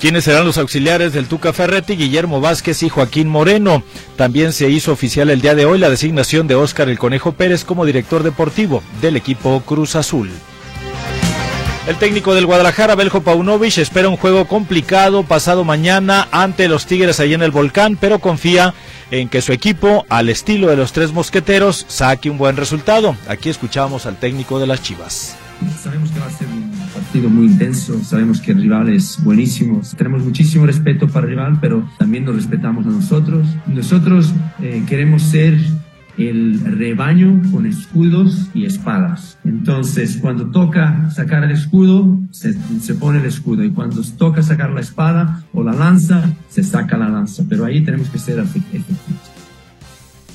[0.00, 1.96] ¿Quiénes serán los auxiliares del Tuca Ferretti?
[1.96, 3.82] Guillermo Vázquez y Joaquín Moreno.
[4.16, 7.64] También se hizo oficial el día de hoy la designación de Óscar El Conejo Pérez
[7.64, 10.30] como director deportivo del equipo Cruz Azul.
[11.86, 17.20] El técnico del Guadalajara, Beljo Paunovic, espera un juego complicado pasado mañana ante los Tigres
[17.20, 18.74] ahí en el volcán, pero confía
[19.10, 23.16] en que su equipo, al estilo de los tres mosqueteros, saque un buen resultado.
[23.28, 25.36] Aquí escuchamos al técnico de las Chivas.
[27.16, 31.58] Partido muy intenso, sabemos que el rival es buenísimo, tenemos muchísimo respeto para el rival,
[31.62, 33.46] pero también nos respetamos a nosotros.
[33.66, 35.56] Nosotros eh, queremos ser
[36.18, 39.38] el rebaño con escudos y espadas.
[39.44, 43.64] Entonces, cuando toca sacar el escudo, se, se, pone el escudo.
[43.64, 47.44] Y cuando toca sacar la espada o la lanza, se saca la lanza.
[47.48, 49.35] Pero ahí tenemos que ser efectivos.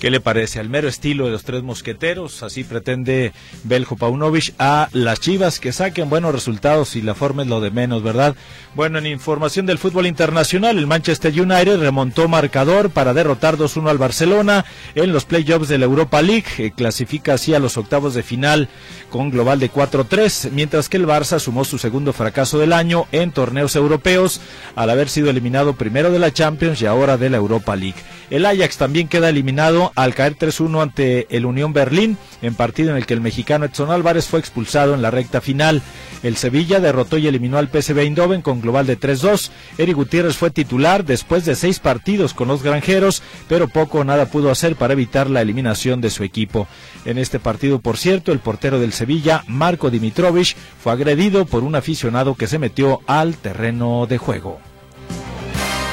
[0.02, 0.60] ¿Qué le parece?
[0.60, 3.34] Al mero estilo de los tres mosqueteros, así pretende
[3.66, 7.70] Beljo Paunovic a las Chivas que saquen buenos resultados y la forma es lo de
[7.70, 8.36] menos, ¿verdad?
[8.74, 14.00] Bueno, en información del fútbol internacional, el Manchester United remontó marcador para derrotar 2-1 al
[14.00, 18.24] Barcelona en los playoffs de la Europa League, que clasifica así a los octavos de
[18.24, 18.70] final
[19.12, 23.32] con global de 4-3, mientras que el Barça sumó su segundo fracaso del año en
[23.32, 24.42] torneos europeos
[24.76, 28.02] al haber sido eliminado primero de la Champions y ahora de la Europa League.
[28.32, 32.96] El Ajax también queda eliminado al caer 3-1 ante el Unión Berlín, en partido en
[32.96, 35.82] el que el mexicano Edson Álvarez fue expulsado en la recta final.
[36.24, 39.52] El Sevilla derrotó y eliminó al PSV Eindhoven con global de 3-2.
[39.78, 44.28] Eric Gutiérrez fue titular después de seis partidos con los granjeros, pero poco o nada
[44.28, 46.70] pudo hacer para evitar la eliminación de su equipo.
[47.04, 51.76] En este partido, por cierto, el portero del Sevilla, Marco Dimitrovich, fue agredido por un
[51.76, 54.71] aficionado que se metió al terreno de juego.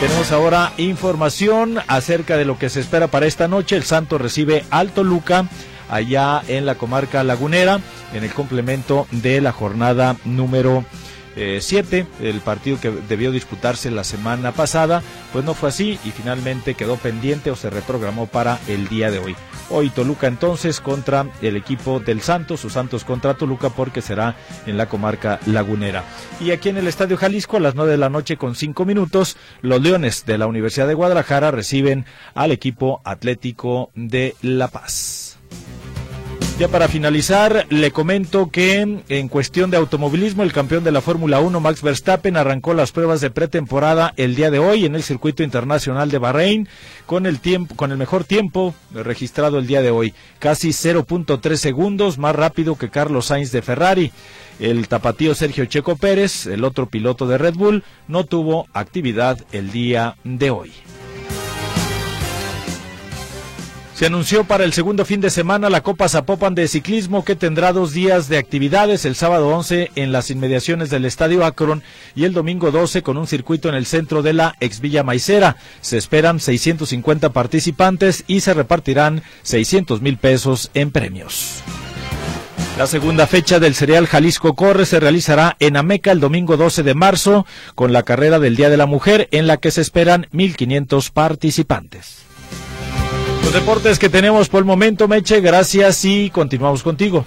[0.00, 3.74] Tenemos ahora información acerca de lo que se espera para esta noche.
[3.74, 5.48] El Santo recibe Alto Luca
[5.90, 7.80] allá en la comarca lagunera
[8.14, 10.84] en el complemento de la jornada número
[11.61, 16.74] 7, el partido que debió disputarse la semana pasada, pues no fue así y finalmente
[16.74, 19.37] quedó pendiente o se reprogramó para el día de hoy.
[19.70, 24.35] Hoy Toluca entonces contra el equipo del Santos, o Santos contra Toluca porque será
[24.66, 26.05] en la comarca lagunera.
[26.40, 29.37] Y aquí en el Estadio Jalisco a las 9 de la noche con 5 minutos,
[29.61, 35.38] los Leones de la Universidad de Guadalajara reciben al equipo Atlético de La Paz.
[36.58, 41.38] Ya para finalizar, le comento que en cuestión de automovilismo, el campeón de la Fórmula
[41.38, 45.44] 1, Max Verstappen, arrancó las pruebas de pretemporada el día de hoy en el circuito
[45.44, 46.68] internacional de Bahrein
[47.06, 52.18] con el tiempo, con el mejor tiempo registrado el día de hoy, casi 0.3 segundos
[52.18, 54.10] más rápido que Carlos Sainz de Ferrari.
[54.58, 59.70] El tapatío Sergio Checo Pérez, el otro piloto de Red Bull, no tuvo actividad el
[59.70, 60.72] día de hoy.
[63.98, 67.72] Se anunció para el segundo fin de semana la Copa Zapopan de ciclismo que tendrá
[67.72, 71.82] dos días de actividades, el sábado 11 en las inmediaciones del Estadio Akron
[72.14, 75.56] y el domingo 12 con un circuito en el centro de la ex Villa Maicera.
[75.80, 81.64] Se esperan 650 participantes y se repartirán 600 mil pesos en premios.
[82.78, 86.94] La segunda fecha del Cereal Jalisco Corre se realizará en Ameca el domingo 12 de
[86.94, 91.11] marzo con la carrera del Día de la Mujer en la que se esperan 1.500
[91.11, 92.27] participantes.
[93.42, 97.24] Los deportes que tenemos por el momento, Meche, gracias y continuamos contigo.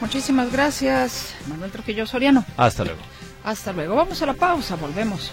[0.00, 2.44] Muchísimas gracias, Manuel Trujillo Soriano.
[2.56, 3.00] Hasta luego.
[3.44, 3.96] Hasta luego.
[3.96, 5.30] Vamos a la pausa, volvemos.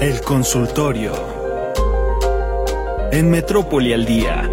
[0.00, 1.37] El consultorio
[3.12, 4.48] en Metrópoli al Día.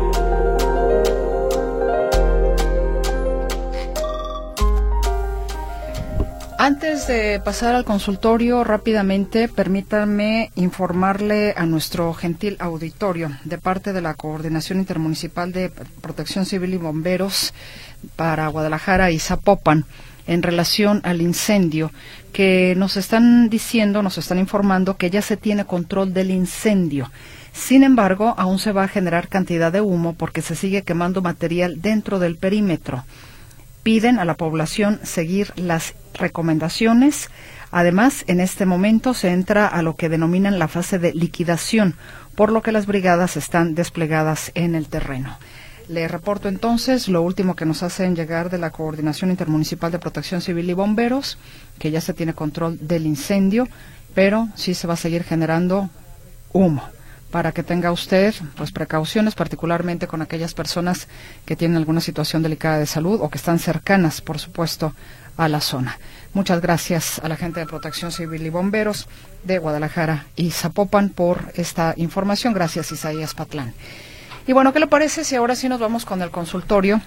[6.57, 14.01] Antes de pasar al consultorio, rápidamente, permítanme informarle a nuestro gentil auditorio de parte de
[14.01, 15.69] la Coordinación Intermunicipal de
[16.01, 17.53] Protección Civil y Bomberos
[18.15, 19.85] para Guadalajara y Zapopan
[20.27, 21.91] en relación al incendio
[22.33, 27.11] que nos están diciendo, nos están informando que ya se tiene control del incendio.
[27.55, 31.81] Sin embargo, aún se va a generar cantidad de humo porque se sigue quemando material
[31.81, 33.05] dentro del perímetro.
[33.81, 37.29] Piden a la población seguir las recomendaciones.
[37.71, 41.95] Además, en este momento se entra a lo que denominan la fase de liquidación,
[42.35, 45.37] por lo que las brigadas están desplegadas en el terreno.
[45.87, 50.41] Le reporto entonces lo último que nos hacen llegar de la Coordinación Intermunicipal de Protección
[50.41, 51.37] Civil y Bomberos,
[51.79, 53.67] que ya se tiene control del incendio,
[54.13, 55.89] pero sí se va a seguir generando
[56.51, 56.83] humo
[57.35, 61.09] para que tenga usted pues precauciones particularmente con aquellas personas
[61.45, 64.93] que tienen alguna situación delicada de salud o que están cercanas, por supuesto,
[65.35, 65.99] a la zona.
[66.33, 69.09] Muchas gracias a la gente de Protección Civil y Bomberos
[69.43, 72.53] de Guadalajara y Zapopan por esta información.
[72.53, 73.73] Gracias, Isaías Patlán.
[74.47, 77.01] Y bueno, ¿qué le parece si ahora sí nos vamos con el consultorio?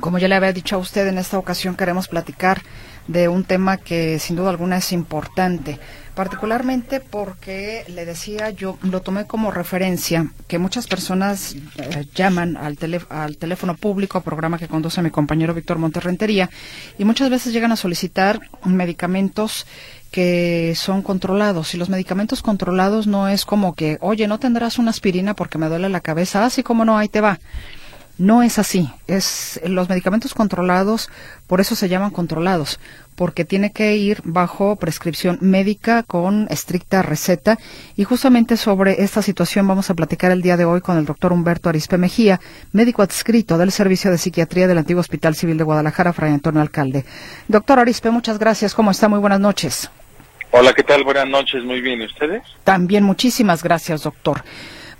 [0.00, 2.60] Como ya le había dicho a usted, en esta ocasión queremos platicar
[3.06, 5.78] de un tema que sin duda alguna es importante,
[6.14, 12.78] particularmente porque le decía yo, lo tomé como referencia, que muchas personas eh, llaman al,
[13.08, 16.50] al teléfono público, programa que conduce mi compañero Víctor Monterrentería,
[16.98, 19.66] y muchas veces llegan a solicitar medicamentos
[20.14, 21.74] que son controlados.
[21.74, 25.68] Y los medicamentos controlados no es como que, oye, no tendrás una aspirina porque me
[25.68, 27.40] duele la cabeza, así como no, ahí te va.
[28.16, 28.88] No es así.
[29.08, 31.10] Es los medicamentos controlados,
[31.48, 32.78] por eso se llaman controlados,
[33.14, 37.58] porque tiene que ir bajo prescripción médica con estricta receta.
[37.96, 41.32] Y justamente sobre esta situación vamos a platicar el día de hoy con el doctor
[41.32, 42.40] Humberto Arispe Mejía,
[42.72, 47.04] médico adscrito del Servicio de Psiquiatría del Antiguo Hospital Civil de Guadalajara, Fray Antonio Alcalde.
[47.48, 48.74] Doctor Arispe, muchas gracias.
[48.74, 49.08] ¿Cómo está?
[49.08, 49.90] Muy buenas noches.
[50.50, 51.02] Hola, ¿qué tal?
[51.02, 51.64] Buenas noches.
[51.64, 52.00] Muy bien.
[52.00, 52.42] ¿Y ustedes?
[52.62, 54.44] También muchísimas gracias, doctor.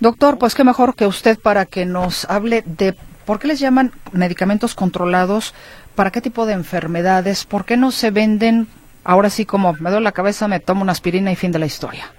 [0.01, 2.95] Doctor, pues qué mejor que usted para que nos hable de
[3.25, 5.53] por qué les llaman medicamentos controlados,
[5.95, 8.67] para qué tipo de enfermedades, por qué no se venden
[9.05, 11.65] ahora sí como me duele la cabeza, me tomo una aspirina y fin de la
[11.65, 12.11] historia.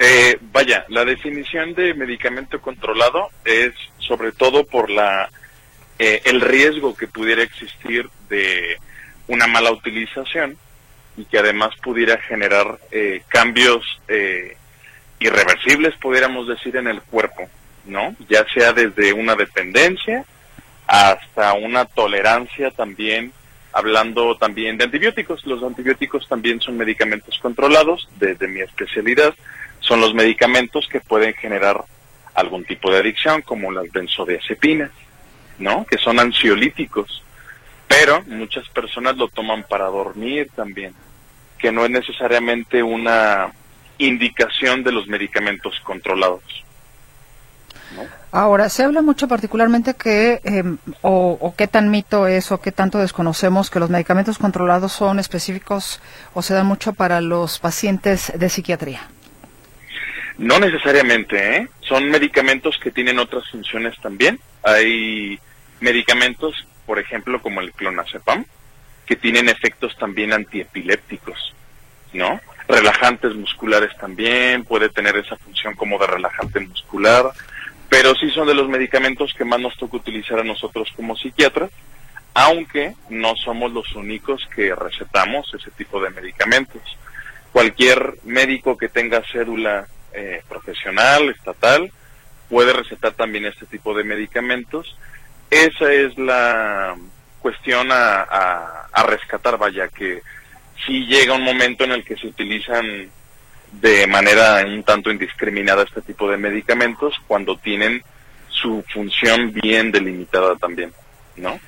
[0.00, 5.28] Eh, vaya, la definición de medicamento controlado es sobre todo por la
[5.98, 8.78] eh, el riesgo que pudiera existir de
[9.26, 10.56] una mala utilización
[11.16, 13.84] y que además pudiera generar eh, cambios
[15.18, 17.48] irreversibles, pudiéramos decir, en el cuerpo,
[17.84, 18.14] ¿no?
[18.28, 20.24] Ya sea desde una dependencia
[20.88, 23.30] hasta una tolerancia también,
[23.72, 25.46] hablando también de antibióticos.
[25.46, 29.34] Los antibióticos también son medicamentos controlados, desde mi especialidad,
[29.80, 31.84] son los medicamentos que pueden generar
[32.34, 34.90] algún tipo de adicción, como las benzodiazepinas,
[35.58, 35.84] ¿no?
[35.84, 37.22] Que son ansiolíticos,
[37.86, 40.94] pero muchas personas lo toman para dormir también,
[41.58, 43.52] que no es necesariamente una
[43.98, 46.64] indicación de los medicamentos controlados.
[48.30, 52.98] Ahora, se habla mucho particularmente que, em, o, qué tan mito es, o qué tanto
[52.98, 56.00] desconocemos que los medicamentos controlados son específicos
[56.34, 59.08] o se dan mucho para los pacientes de psiquiatría.
[60.36, 61.68] No necesariamente, ¿eh?
[61.80, 64.38] Son medicamentos que tienen otras funciones también.
[64.62, 65.40] Hay
[65.80, 66.54] medicamentos,
[66.86, 68.44] por ejemplo, como el clonazepam,
[69.06, 71.54] que tienen efectos también antiepilépticos,
[72.12, 72.40] ¿no?
[72.68, 77.32] Relajantes musculares también, puede tener esa función como de relajante muscular
[78.00, 81.68] pero sí son de los medicamentos que más nos toca utilizar a nosotros como psiquiatras,
[82.32, 86.80] aunque no somos los únicos que recetamos ese tipo de medicamentos.
[87.52, 91.90] Cualquier médico que tenga cédula eh, profesional, estatal,
[92.48, 94.96] puede recetar también este tipo de medicamentos.
[95.50, 96.94] Esa es la
[97.40, 98.22] cuestión a,
[98.92, 100.22] a rescatar, vaya, que
[100.86, 103.10] si llega un momento en el que se utilizan
[103.72, 108.02] de manera un tanto indiscriminada este tipo de medicamentos cuando tienen
[108.48, 110.92] su función bien delimitada también,
[111.36, 111.58] ¿no?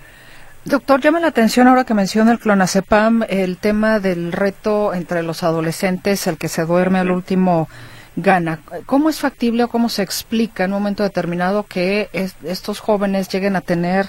[0.64, 5.42] Doctor, llama la atención ahora que menciona el clonazepam, el tema del reto entre los
[5.42, 7.68] adolescentes, el que se duerme al último
[8.16, 8.60] gana.
[8.84, 13.56] ¿Cómo es factible o cómo se explica en un momento determinado que estos jóvenes lleguen
[13.56, 14.06] a tener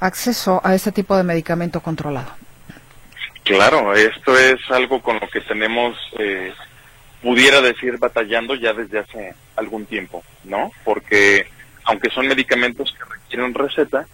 [0.00, 2.28] acceso a este tipo de medicamento controlado?
[3.44, 6.52] Claro, esto es algo con lo que tenemos eh,
[7.22, 10.70] pudiera decir batallando ya desde hace algún tiempo, ¿no?
[10.84, 11.46] Porque
[11.84, 14.06] aunque son medicamentos que requieren receta,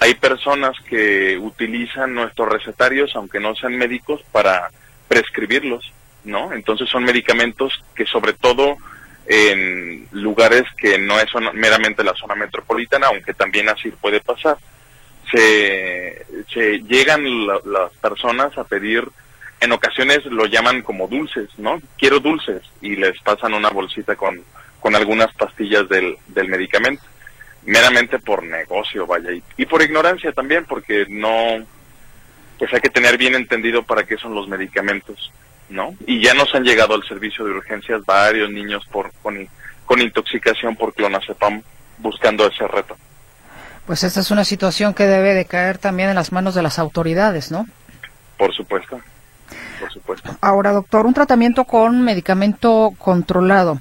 [0.00, 4.70] hay personas que utilizan nuestros recetarios, aunque no sean médicos, para
[5.08, 5.92] prescribirlos,
[6.24, 6.52] ¿no?
[6.52, 8.76] Entonces son medicamentos que sobre todo
[9.26, 14.58] en lugares que no es meramente la zona metropolitana, aunque también así puede pasar,
[15.30, 19.08] se, se llegan la- las personas a pedir,
[19.64, 21.80] en ocasiones lo llaman como dulces, ¿no?
[21.98, 24.42] Quiero dulces y les pasan una bolsita con,
[24.80, 27.02] con algunas pastillas del, del medicamento,
[27.64, 31.64] meramente por negocio, vaya, y, y por ignorancia también, porque no,
[32.58, 35.32] pues hay que tener bien entendido para qué son los medicamentos,
[35.68, 35.94] ¿no?
[36.06, 39.48] Y ya nos han llegado al servicio de urgencias varios niños por, con,
[39.86, 41.62] con intoxicación por clonazepam
[41.98, 42.96] buscando ese reto.
[43.86, 46.78] Pues esta es una situación que debe de caer también en las manos de las
[46.78, 47.66] autoridades, ¿no?
[48.38, 49.00] Por supuesto,
[50.40, 53.80] Ahora, doctor, un tratamiento con medicamento controlado.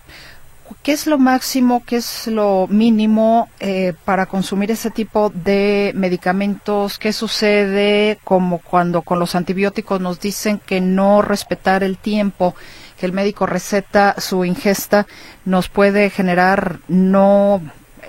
[0.82, 6.98] ¿Qué es lo máximo, qué es lo mínimo eh, para consumir ese tipo de medicamentos?
[6.98, 12.56] ¿Qué sucede como cuando con los antibióticos nos dicen que no respetar el tiempo
[13.00, 15.08] que el médico receta su ingesta
[15.46, 17.62] nos puede generar no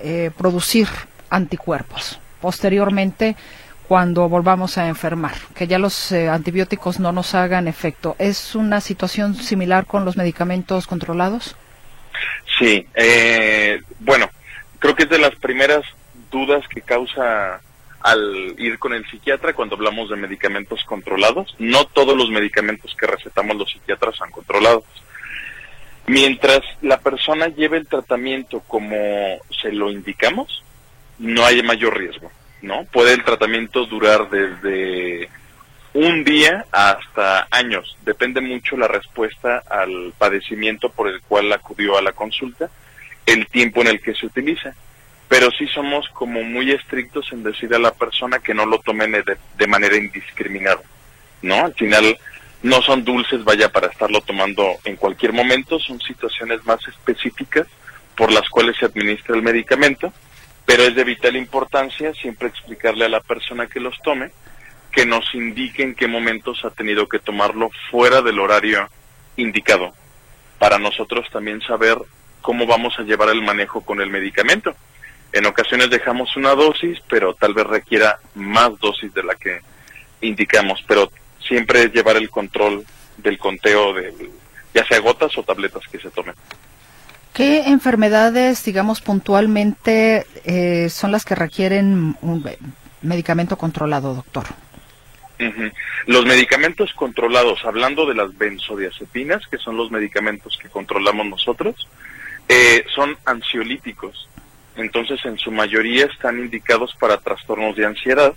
[0.03, 0.87] eh, producir
[1.29, 2.19] anticuerpos?
[2.41, 3.37] Posteriormente,
[3.87, 8.15] cuando volvamos a enfermar, que ya los eh, antibióticos no nos hagan efecto.
[8.19, 11.55] ¿Es una situación similar con los medicamentos controlados?
[12.57, 14.29] Sí, eh, bueno,
[14.79, 15.83] creo que es de las primeras
[16.31, 17.61] dudas que causa
[18.01, 21.55] al ir con el psiquiatra cuando hablamos de medicamentos controlados.
[21.57, 24.83] No todos los medicamentos que recetamos los psiquiatras son controlados.
[26.07, 28.95] Mientras la persona lleve el tratamiento como
[29.61, 30.63] se lo indicamos,
[31.17, 32.31] no hay mayor riesgo,
[32.65, 32.85] ¿no?
[32.85, 35.29] Puede el tratamiento durar desde
[35.93, 37.95] un día hasta años.
[38.03, 42.69] Depende mucho la respuesta al padecimiento por el cual acudió a la consulta,
[43.25, 44.73] el tiempo en el que se utiliza.
[45.27, 49.11] Pero sí somos como muy estrictos en decir a la persona que no lo tomen
[49.11, 50.81] de, de manera indiscriminada,
[51.41, 51.65] ¿no?
[51.65, 52.17] Al final
[52.63, 57.67] no son dulces, vaya, para estarlo tomando en cualquier momento, son situaciones más específicas
[58.15, 60.13] por las cuales se administra el medicamento,
[60.65, 64.31] pero es de vital importancia siempre explicarle a la persona que los tome
[64.91, 68.89] que nos indique en qué momentos ha tenido que tomarlo fuera del horario
[69.35, 69.93] indicado,
[70.57, 71.97] para nosotros también saber
[72.41, 74.73] cómo vamos a llevar el manejo con el medicamento.
[75.33, 79.59] En ocasiones dejamos una dosis, pero tal vez requiera más dosis de la que
[80.21, 81.11] indicamos, pero
[81.45, 82.85] siempre es llevar el control
[83.17, 84.13] del conteo de
[84.73, 86.35] ya sea gotas o tabletas que se tomen.
[87.35, 92.49] ¿Qué enfermedades, digamos, puntualmente eh, son las que requieren un
[93.01, 94.45] medicamento controlado, doctor?
[95.41, 95.69] Ujú.
[96.07, 101.89] Los medicamentos controlados, hablando de las benzodiazepinas, que son los medicamentos que controlamos nosotros,
[102.47, 104.29] eh, son ansiolíticos.
[104.77, 108.33] Entonces, en su mayoría están indicados para trastornos de ansiedad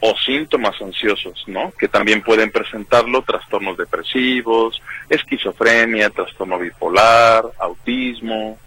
[0.00, 1.72] o síntomas ansiosos, ¿no?
[1.78, 8.58] Que también pueden presentarlo trastornos depresivos, esquizofrenia, trastorno bipolar, autismo,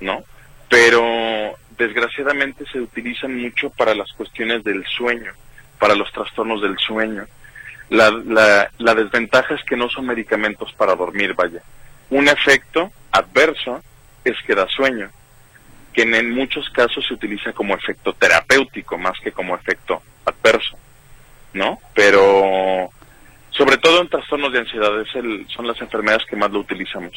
[0.00, 0.24] ¿no?
[0.68, 5.32] Pero desgraciadamente se utilizan mucho para las cuestiones del sueño,
[5.78, 7.26] para los trastornos del sueño.
[7.90, 11.62] La, la, la desventaja es que no son medicamentos para dormir, vaya.
[12.10, 13.82] Un efecto adverso
[14.24, 15.10] es que da sueño,
[15.92, 20.76] que en, muchos casos se utiliza como efecto terapéutico más que como efecto adverso,
[21.54, 21.78] ¿no?
[21.94, 22.90] Pero
[23.50, 27.12] sobre todo en trastornos de ansiedad es el, son las enfermedades que más lo utilizamos.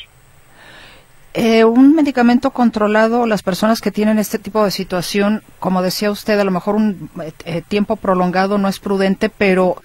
[1.34, 6.40] Eh, un medicamento controlado, las personas que tienen este tipo de situación, como decía usted,
[6.40, 7.10] a lo mejor un
[7.44, 9.82] eh, tiempo prolongado no es prudente, pero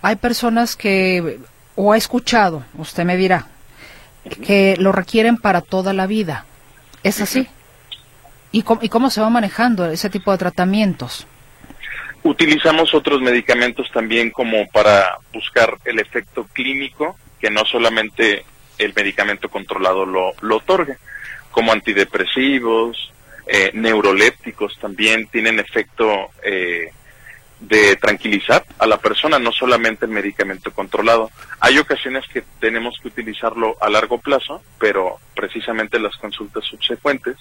[0.00, 1.38] hay personas que,
[1.74, 3.48] o ha escuchado, usted me dirá,
[4.42, 6.46] que lo requieren para toda la vida.
[7.02, 7.46] ¿Es así?
[8.56, 11.26] ¿Y cómo, ¿Y cómo se va manejando ese tipo de tratamientos?
[12.22, 18.46] Utilizamos otros medicamentos también como para buscar el efecto clínico, que no solamente
[18.78, 20.96] el medicamento controlado lo, lo otorga,
[21.50, 23.12] como antidepresivos,
[23.46, 26.92] eh, neurolépticos también tienen efecto eh,
[27.60, 31.30] de tranquilizar a la persona, no solamente el medicamento controlado.
[31.60, 37.36] Hay ocasiones que tenemos que utilizarlo a largo plazo, pero precisamente las consultas subsecuentes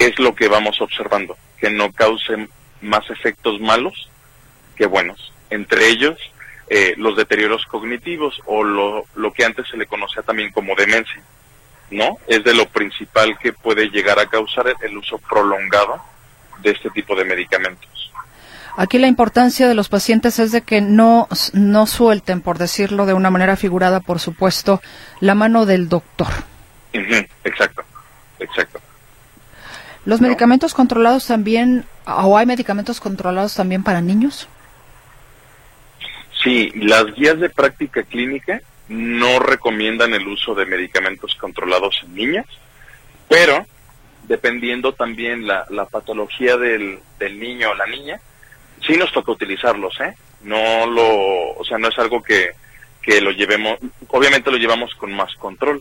[0.00, 2.48] es lo que vamos observando, que no causen
[2.80, 4.08] más efectos malos
[4.76, 5.32] que buenos.
[5.50, 6.18] Entre ellos,
[6.68, 11.22] eh, los deterioros cognitivos o lo, lo que antes se le conocía también como demencia,
[11.90, 12.18] ¿no?
[12.26, 16.00] Es de lo principal que puede llegar a causar el uso prolongado
[16.62, 18.12] de este tipo de medicamentos.
[18.76, 23.14] Aquí la importancia de los pacientes es de que no, no suelten, por decirlo de
[23.14, 24.80] una manera figurada, por supuesto,
[25.20, 26.28] la mano del doctor.
[26.92, 27.82] Exacto,
[28.38, 28.80] exacto.
[30.10, 34.48] ¿Los medicamentos controlados también, o hay medicamentos controlados también para niños?
[36.42, 42.46] Sí, las guías de práctica clínica no recomiendan el uso de medicamentos controlados en niñas,
[43.28, 43.64] pero
[44.24, 48.20] dependiendo también la, la patología del, del niño o la niña,
[48.84, 50.16] sí nos toca utilizarlos, ¿eh?
[50.42, 52.50] No lo, o sea, no es algo que,
[53.00, 55.80] que lo llevemos, obviamente lo llevamos con más control.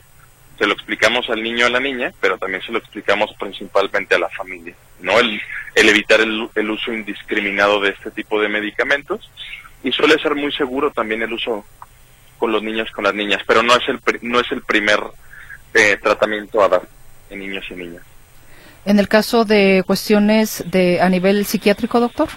[0.59, 4.13] Se lo explicamos al niño o a la niña, pero también se lo explicamos principalmente
[4.13, 5.17] a la familia, ¿no?
[5.17, 5.41] El,
[5.73, 9.31] el evitar el, el uso indiscriminado de este tipo de medicamentos
[9.83, 11.65] y suele ser muy seguro también el uso
[12.37, 14.99] con los niños, con las niñas, pero no es el, no es el primer
[15.73, 16.81] eh, tratamiento a dar
[17.29, 18.03] en niños y niñas.
[18.85, 22.29] En el caso de cuestiones de a nivel psiquiátrico, doctor,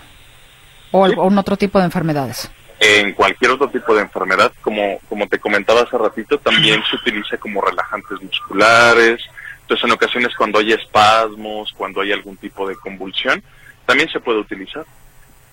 [0.91, 2.51] o algún otro tipo de enfermedades.
[2.85, 7.37] En cualquier otro tipo de enfermedad, como, como te comentaba hace ratito, también se utiliza
[7.37, 9.21] como relajantes musculares.
[9.61, 13.41] Entonces, en ocasiones cuando hay espasmos, cuando hay algún tipo de convulsión,
[13.87, 14.85] también se puede utilizar.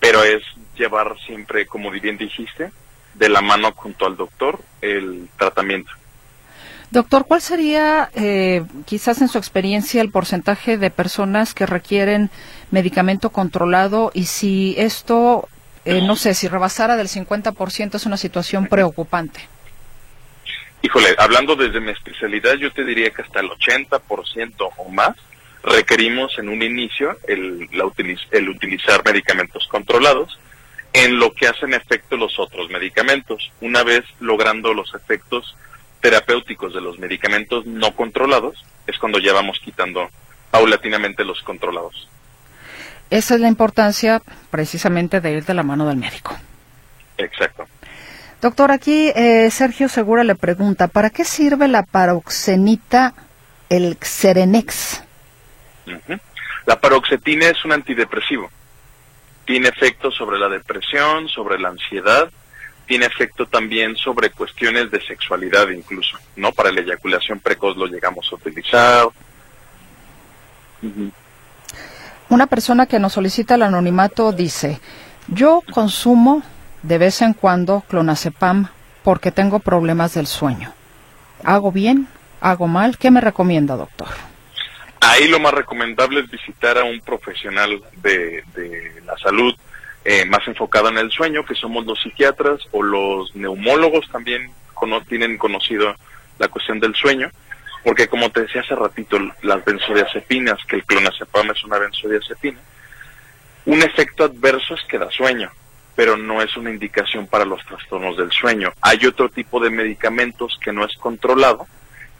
[0.00, 0.42] Pero es
[0.76, 2.72] llevar siempre, como bien dijiste,
[3.14, 5.92] de la mano junto al doctor el tratamiento.
[6.90, 12.30] Doctor, ¿cuál sería, eh, quizás en su experiencia, el porcentaje de personas que requieren
[12.72, 15.48] medicamento controlado y si esto,
[15.84, 19.40] eh, no sé, si rebasara del 50% es una situación preocupante?
[20.82, 25.14] Híjole, hablando desde mi especialidad, yo te diría que hasta el 80% o más
[25.62, 30.38] requerimos en un inicio el, la utiliz- el utilizar medicamentos controlados
[30.94, 33.52] en lo que hacen efecto los otros medicamentos.
[33.60, 35.54] Una vez logrando los efectos
[36.00, 40.08] terapéuticos de los medicamentos no controlados, es cuando ya vamos quitando
[40.50, 42.08] paulatinamente los controlados.
[43.10, 46.36] Esa es la importancia precisamente de ir de la mano del médico.
[47.18, 47.66] Exacto.
[48.40, 53.12] Doctor, aquí eh, Sergio Segura le pregunta, ¿para qué sirve la paroxenita,
[53.68, 55.04] el Xerenex?
[56.66, 58.50] La paroxetina es un antidepresivo.
[59.44, 62.30] Tiene efecto sobre la depresión, sobre la ansiedad,
[62.86, 66.52] tiene efecto también sobre cuestiones de sexualidad incluso, ¿no?
[66.52, 69.08] Para la eyaculación precoz lo llegamos a utilizar.
[72.30, 74.80] Una persona que nos solicita el anonimato dice,
[75.28, 76.42] yo consumo
[76.82, 78.68] de vez en cuando clonazepam
[79.02, 80.72] porque tengo problemas del sueño.
[81.44, 82.06] ¿Hago bien?
[82.40, 82.98] ¿Hago mal?
[82.98, 84.08] ¿Qué me recomienda, doctor?
[85.00, 88.44] Ahí lo más recomendable es visitar a un profesional de,
[89.04, 89.54] la salud
[90.04, 95.02] eh, más enfocado en el sueño, que somos los psiquiatras o los neumólogos también cono-
[95.02, 95.94] tienen conocido
[96.38, 97.30] la cuestión del sueño,
[97.84, 102.58] porque como te decía hace ratito, las benzodiazepinas, que el clonazepam es una benzodiazepina,
[103.66, 105.50] un efecto adverso es que da sueño,
[105.94, 108.72] pero no es una indicación para los trastornos del sueño.
[108.80, 111.66] Hay otro tipo de medicamentos que no es controlado,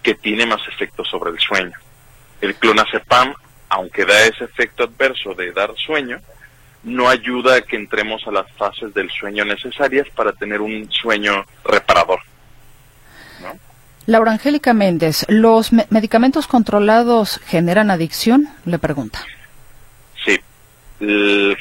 [0.03, 1.77] que tiene más efecto sobre el sueño.
[2.41, 3.35] El clonazepam,
[3.69, 6.21] aunque da ese efecto adverso de dar sueño,
[6.83, 11.45] no ayuda a que entremos a las fases del sueño necesarias para tener un sueño
[11.65, 12.21] reparador.
[14.07, 18.49] Laura Angélica Méndez, ¿los me- medicamentos controlados generan adicción?
[18.65, 19.25] Le pregunta.
[20.25, 20.39] Sí,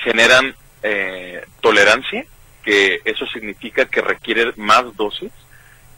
[0.03, 2.25] generan eh, tolerancia,
[2.63, 5.31] que eso significa que requiere más dosis,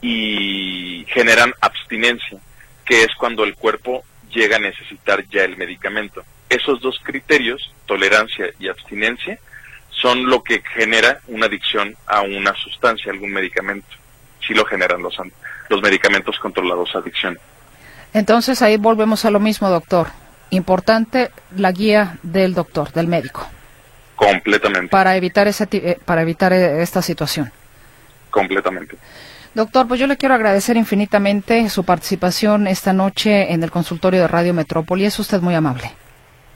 [0.02, 2.40] y generan abstinencia,
[2.86, 6.24] que es cuando el cuerpo llega a necesitar ya el medicamento.
[6.50, 9.40] Esos dos criterios, tolerancia y abstinencia,
[9.90, 13.88] son lo que genera una adicción a una sustancia, algún medicamento.
[14.46, 15.16] Sí lo generan los,
[15.72, 17.40] los medicamentos controlados adicción.
[18.14, 20.08] Entonces ahí volvemos a lo mismo, doctor.
[20.52, 23.48] Importante la guía del doctor, del médico,
[24.16, 27.52] Completamente, para evitar ese eh, para evitar eh, esta situación.
[28.30, 28.98] completamente.
[29.54, 34.28] Doctor, pues yo le quiero agradecer infinitamente su participación esta noche en el consultorio de
[34.28, 35.06] Radio Metrópoli.
[35.06, 35.92] Es usted muy amable.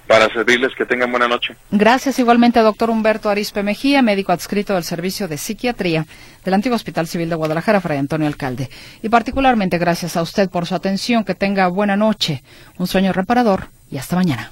[0.08, 1.56] Para servirles, que tengan buena noche.
[1.72, 6.06] Gracias igualmente doctor Humberto Arispe Mejía, médico adscrito del Servicio de Psiquiatría
[6.44, 8.70] del Antiguo Hospital Civil de Guadalajara, Fray Antonio Alcalde.
[9.02, 11.24] Y particularmente gracias a usted por su atención.
[11.24, 12.44] Que tenga buena noche,
[12.78, 14.52] un sueño reparador y hasta mañana.